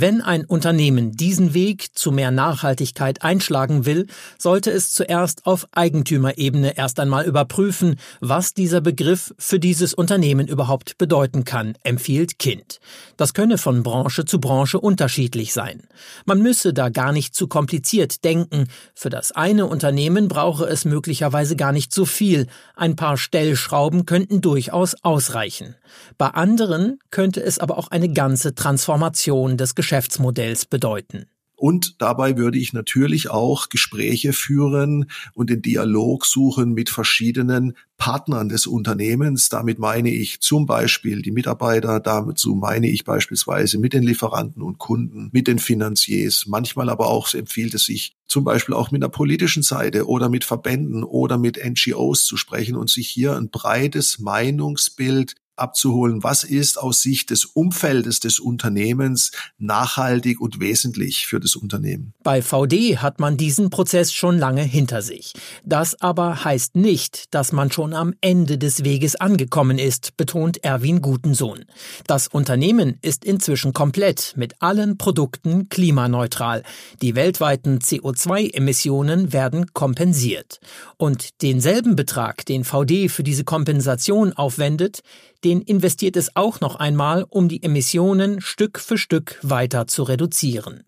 Wenn 0.00 0.20
ein 0.20 0.44
Unternehmen 0.44 1.10
diesen 1.10 1.54
Weg 1.54 1.88
zu 1.92 2.12
mehr 2.12 2.30
Nachhaltigkeit 2.30 3.22
einschlagen 3.22 3.84
will, 3.84 4.06
sollte 4.38 4.70
es 4.70 4.92
zuerst 4.92 5.44
auf 5.44 5.66
Eigentümerebene 5.72 6.78
erst 6.78 7.00
einmal 7.00 7.24
überprüfen, 7.24 7.96
was 8.20 8.54
dieser 8.54 8.80
Begriff 8.80 9.34
für 9.38 9.58
dieses 9.58 9.94
Unternehmen 9.94 10.46
überhaupt 10.46 10.98
bedeuten 10.98 11.42
kann, 11.42 11.74
empfiehlt 11.82 12.38
Kind. 12.38 12.78
Das 13.16 13.34
könne 13.34 13.58
von 13.58 13.82
Branche 13.82 14.24
zu 14.24 14.38
Branche 14.38 14.78
unterschiedlich 14.78 15.52
sein. 15.52 15.82
Man 16.24 16.42
müsse 16.42 16.72
da 16.72 16.90
gar 16.90 17.10
nicht 17.10 17.34
zu 17.34 17.48
kompliziert 17.48 18.22
denken. 18.22 18.68
Für 18.94 19.10
das 19.10 19.32
eine 19.32 19.66
Unternehmen 19.66 20.28
brauche 20.28 20.66
es 20.66 20.84
möglicherweise 20.84 21.56
gar 21.56 21.72
nicht 21.72 21.92
so 21.92 22.04
viel. 22.04 22.46
Ein 22.76 22.94
paar 22.94 23.16
Stellschrauben 23.16 24.06
könnten 24.06 24.42
durchaus 24.42 24.94
ausreichen. 25.02 25.74
Bei 26.18 26.28
anderen 26.28 27.00
könnte 27.10 27.42
es 27.42 27.58
aber 27.58 27.78
auch 27.78 27.88
eine 27.88 28.10
ganze 28.10 28.54
Transformation 28.54 29.56
des 29.56 29.74
Geschäftsmodells 29.88 30.66
bedeuten. 30.66 31.24
Und 31.56 32.00
dabei 32.02 32.36
würde 32.36 32.58
ich 32.58 32.74
natürlich 32.74 33.30
auch 33.30 33.70
Gespräche 33.70 34.34
führen 34.34 35.10
und 35.32 35.48
den 35.48 35.62
Dialog 35.62 36.26
suchen 36.26 36.74
mit 36.74 36.90
verschiedenen 36.90 37.74
Partnern 37.96 38.50
des 38.50 38.66
Unternehmens. 38.66 39.48
Damit 39.48 39.78
meine 39.78 40.10
ich 40.10 40.40
zum 40.40 40.66
Beispiel 40.66 41.22
die 41.22 41.32
Mitarbeiter, 41.32 42.00
dazu 42.00 42.54
meine 42.54 42.88
ich 42.90 43.04
beispielsweise 43.04 43.78
mit 43.78 43.94
den 43.94 44.02
Lieferanten 44.02 44.62
und 44.62 44.76
Kunden, 44.76 45.30
mit 45.32 45.48
den 45.48 45.58
Finanziers. 45.58 46.44
Manchmal 46.46 46.90
aber 46.90 47.08
auch 47.08 47.32
empfiehlt 47.32 47.72
es 47.72 47.86
sich 47.86 48.12
zum 48.28 48.44
Beispiel 48.44 48.74
auch 48.74 48.90
mit 48.90 49.02
einer 49.02 49.10
politischen 49.10 49.62
Seite 49.62 50.06
oder 50.06 50.28
mit 50.28 50.44
Verbänden 50.44 51.02
oder 51.02 51.38
mit 51.38 51.58
NGOs 51.64 52.26
zu 52.26 52.36
sprechen 52.36 52.76
und 52.76 52.90
sich 52.90 53.08
hier 53.08 53.36
ein 53.36 53.48
breites 53.48 54.18
Meinungsbild 54.18 55.34
abzuholen, 55.58 56.22
was 56.22 56.44
ist 56.44 56.78
aus 56.78 57.02
Sicht 57.02 57.30
des 57.30 57.44
Umfeldes 57.44 58.20
des 58.20 58.38
Unternehmens 58.38 59.32
nachhaltig 59.58 60.40
und 60.40 60.60
wesentlich 60.60 61.26
für 61.26 61.40
das 61.40 61.56
Unternehmen. 61.56 62.14
Bei 62.22 62.42
VD 62.42 62.98
hat 62.98 63.20
man 63.20 63.36
diesen 63.36 63.70
Prozess 63.70 64.12
schon 64.12 64.38
lange 64.38 64.62
hinter 64.62 65.02
sich. 65.02 65.32
Das 65.64 66.00
aber 66.00 66.44
heißt 66.44 66.76
nicht, 66.76 67.34
dass 67.34 67.52
man 67.52 67.70
schon 67.70 67.94
am 67.94 68.14
Ende 68.20 68.58
des 68.58 68.84
Weges 68.84 69.16
angekommen 69.16 69.78
ist, 69.78 70.16
betont 70.16 70.64
Erwin 70.64 71.00
Gutensohn. 71.00 71.64
Das 72.06 72.28
Unternehmen 72.28 72.98
ist 73.02 73.24
inzwischen 73.24 73.72
komplett 73.72 74.34
mit 74.36 74.54
allen 74.60 74.98
Produkten 74.98 75.68
klimaneutral. 75.68 76.62
Die 77.02 77.14
weltweiten 77.14 77.78
CO2-Emissionen 77.78 79.32
werden 79.32 79.72
kompensiert. 79.72 80.60
Und 80.96 81.42
denselben 81.42 81.96
Betrag, 81.96 82.44
den 82.46 82.64
VD 82.64 83.08
für 83.08 83.22
diese 83.22 83.44
Kompensation 83.44 84.32
aufwendet, 84.32 85.00
den 85.44 85.62
investiert 85.62 86.16
es 86.16 86.34
auch 86.36 86.60
noch 86.60 86.76
einmal, 86.76 87.24
um 87.28 87.48
die 87.48 87.62
Emissionen 87.62 88.40
Stück 88.40 88.78
für 88.78 88.98
Stück 88.98 89.38
weiter 89.42 89.86
zu 89.86 90.02
reduzieren. 90.02 90.84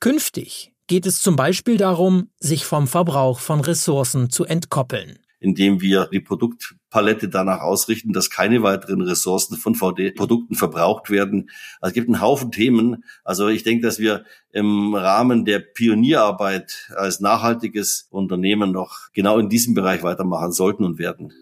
Künftig 0.00 0.72
geht 0.86 1.06
es 1.06 1.20
zum 1.20 1.36
Beispiel 1.36 1.76
darum, 1.76 2.30
sich 2.38 2.64
vom 2.64 2.86
Verbrauch 2.86 3.40
von 3.40 3.60
Ressourcen 3.60 4.30
zu 4.30 4.44
entkoppeln 4.44 5.18
indem 5.40 5.80
wir 5.80 6.08
die 6.12 6.20
Produktpalette 6.20 7.28
danach 7.28 7.60
ausrichten, 7.60 8.12
dass 8.12 8.30
keine 8.30 8.62
weiteren 8.62 9.00
Ressourcen 9.00 9.56
von 9.56 9.74
VD-Produkten 9.74 10.54
verbraucht 10.54 11.10
werden. 11.10 11.50
Also 11.80 11.90
es 11.90 11.94
gibt 11.94 12.08
einen 12.08 12.20
Haufen 12.20 12.50
Themen. 12.50 13.04
Also 13.24 13.48
ich 13.48 13.62
denke, 13.62 13.86
dass 13.86 13.98
wir 13.98 14.24
im 14.52 14.94
Rahmen 14.94 15.44
der 15.44 15.60
Pionierarbeit 15.60 16.90
als 16.96 17.20
nachhaltiges 17.20 18.08
Unternehmen 18.10 18.72
noch 18.72 19.12
genau 19.12 19.38
in 19.38 19.48
diesem 19.48 19.74
Bereich 19.74 20.02
weitermachen 20.02 20.52
sollten 20.52 20.84
und 20.84 20.98
werden. 20.98 21.32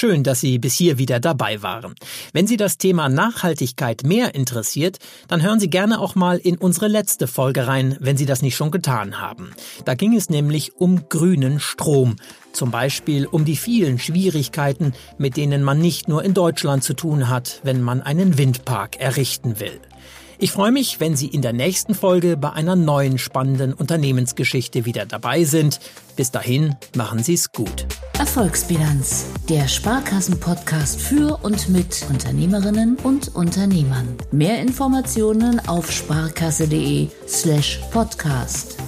Schön, 0.00 0.22
dass 0.22 0.40
Sie 0.40 0.58
bis 0.58 0.76
hier 0.76 0.96
wieder 0.96 1.20
dabei 1.20 1.62
waren. 1.62 1.94
Wenn 2.32 2.46
Sie 2.46 2.56
das 2.56 2.78
Thema 2.78 3.10
Nachhaltigkeit 3.10 4.02
mehr 4.02 4.34
interessiert, 4.34 4.96
dann 5.28 5.42
hören 5.42 5.60
Sie 5.60 5.68
gerne 5.68 6.00
auch 6.00 6.14
mal 6.14 6.38
in 6.38 6.56
unsere 6.56 6.88
letzte 6.88 7.26
Folge 7.26 7.66
rein, 7.66 7.98
wenn 8.00 8.16
Sie 8.16 8.24
das 8.24 8.40
nicht 8.40 8.56
schon 8.56 8.70
getan 8.70 9.20
haben. 9.20 9.50
Da 9.84 9.92
ging 9.92 10.16
es 10.16 10.30
nämlich 10.30 10.74
um 10.76 11.06
grünen 11.10 11.60
Strom. 11.60 12.16
Zum 12.54 12.70
Beispiel 12.70 13.26
um 13.26 13.44
die 13.44 13.56
vielen 13.56 13.98
Schwierigkeiten, 13.98 14.94
mit 15.18 15.36
denen 15.36 15.62
man 15.62 15.78
nicht 15.78 16.08
nur 16.08 16.24
in 16.24 16.32
Deutschland 16.32 16.82
zu 16.82 16.94
tun 16.94 17.28
hat, 17.28 17.60
wenn 17.62 17.82
man 17.82 18.00
einen 18.00 18.38
Windpark 18.38 18.98
errichten 18.98 19.60
will. 19.60 19.80
Ich 20.42 20.52
freue 20.52 20.72
mich, 20.72 21.00
wenn 21.00 21.16
Sie 21.16 21.26
in 21.26 21.42
der 21.42 21.52
nächsten 21.52 21.94
Folge 21.94 22.38
bei 22.38 22.50
einer 22.50 22.74
neuen 22.74 23.18
spannenden 23.18 23.74
Unternehmensgeschichte 23.74 24.86
wieder 24.86 25.04
dabei 25.04 25.44
sind. 25.44 25.80
Bis 26.16 26.30
dahin, 26.30 26.76
machen 26.96 27.22
Sie 27.22 27.34
es 27.34 27.52
gut. 27.52 27.84
Erfolgsbilanz, 28.18 29.26
der 29.50 29.68
Sparkassen-Podcast 29.68 30.98
für 30.98 31.38
und 31.42 31.68
mit 31.68 32.06
Unternehmerinnen 32.08 32.96
und 33.02 33.34
Unternehmern. 33.34 34.16
Mehr 34.32 34.62
Informationen 34.62 35.60
auf 35.68 35.92
sparkasse.de 35.92 37.08
slash 37.28 37.78
podcast. 37.90 38.79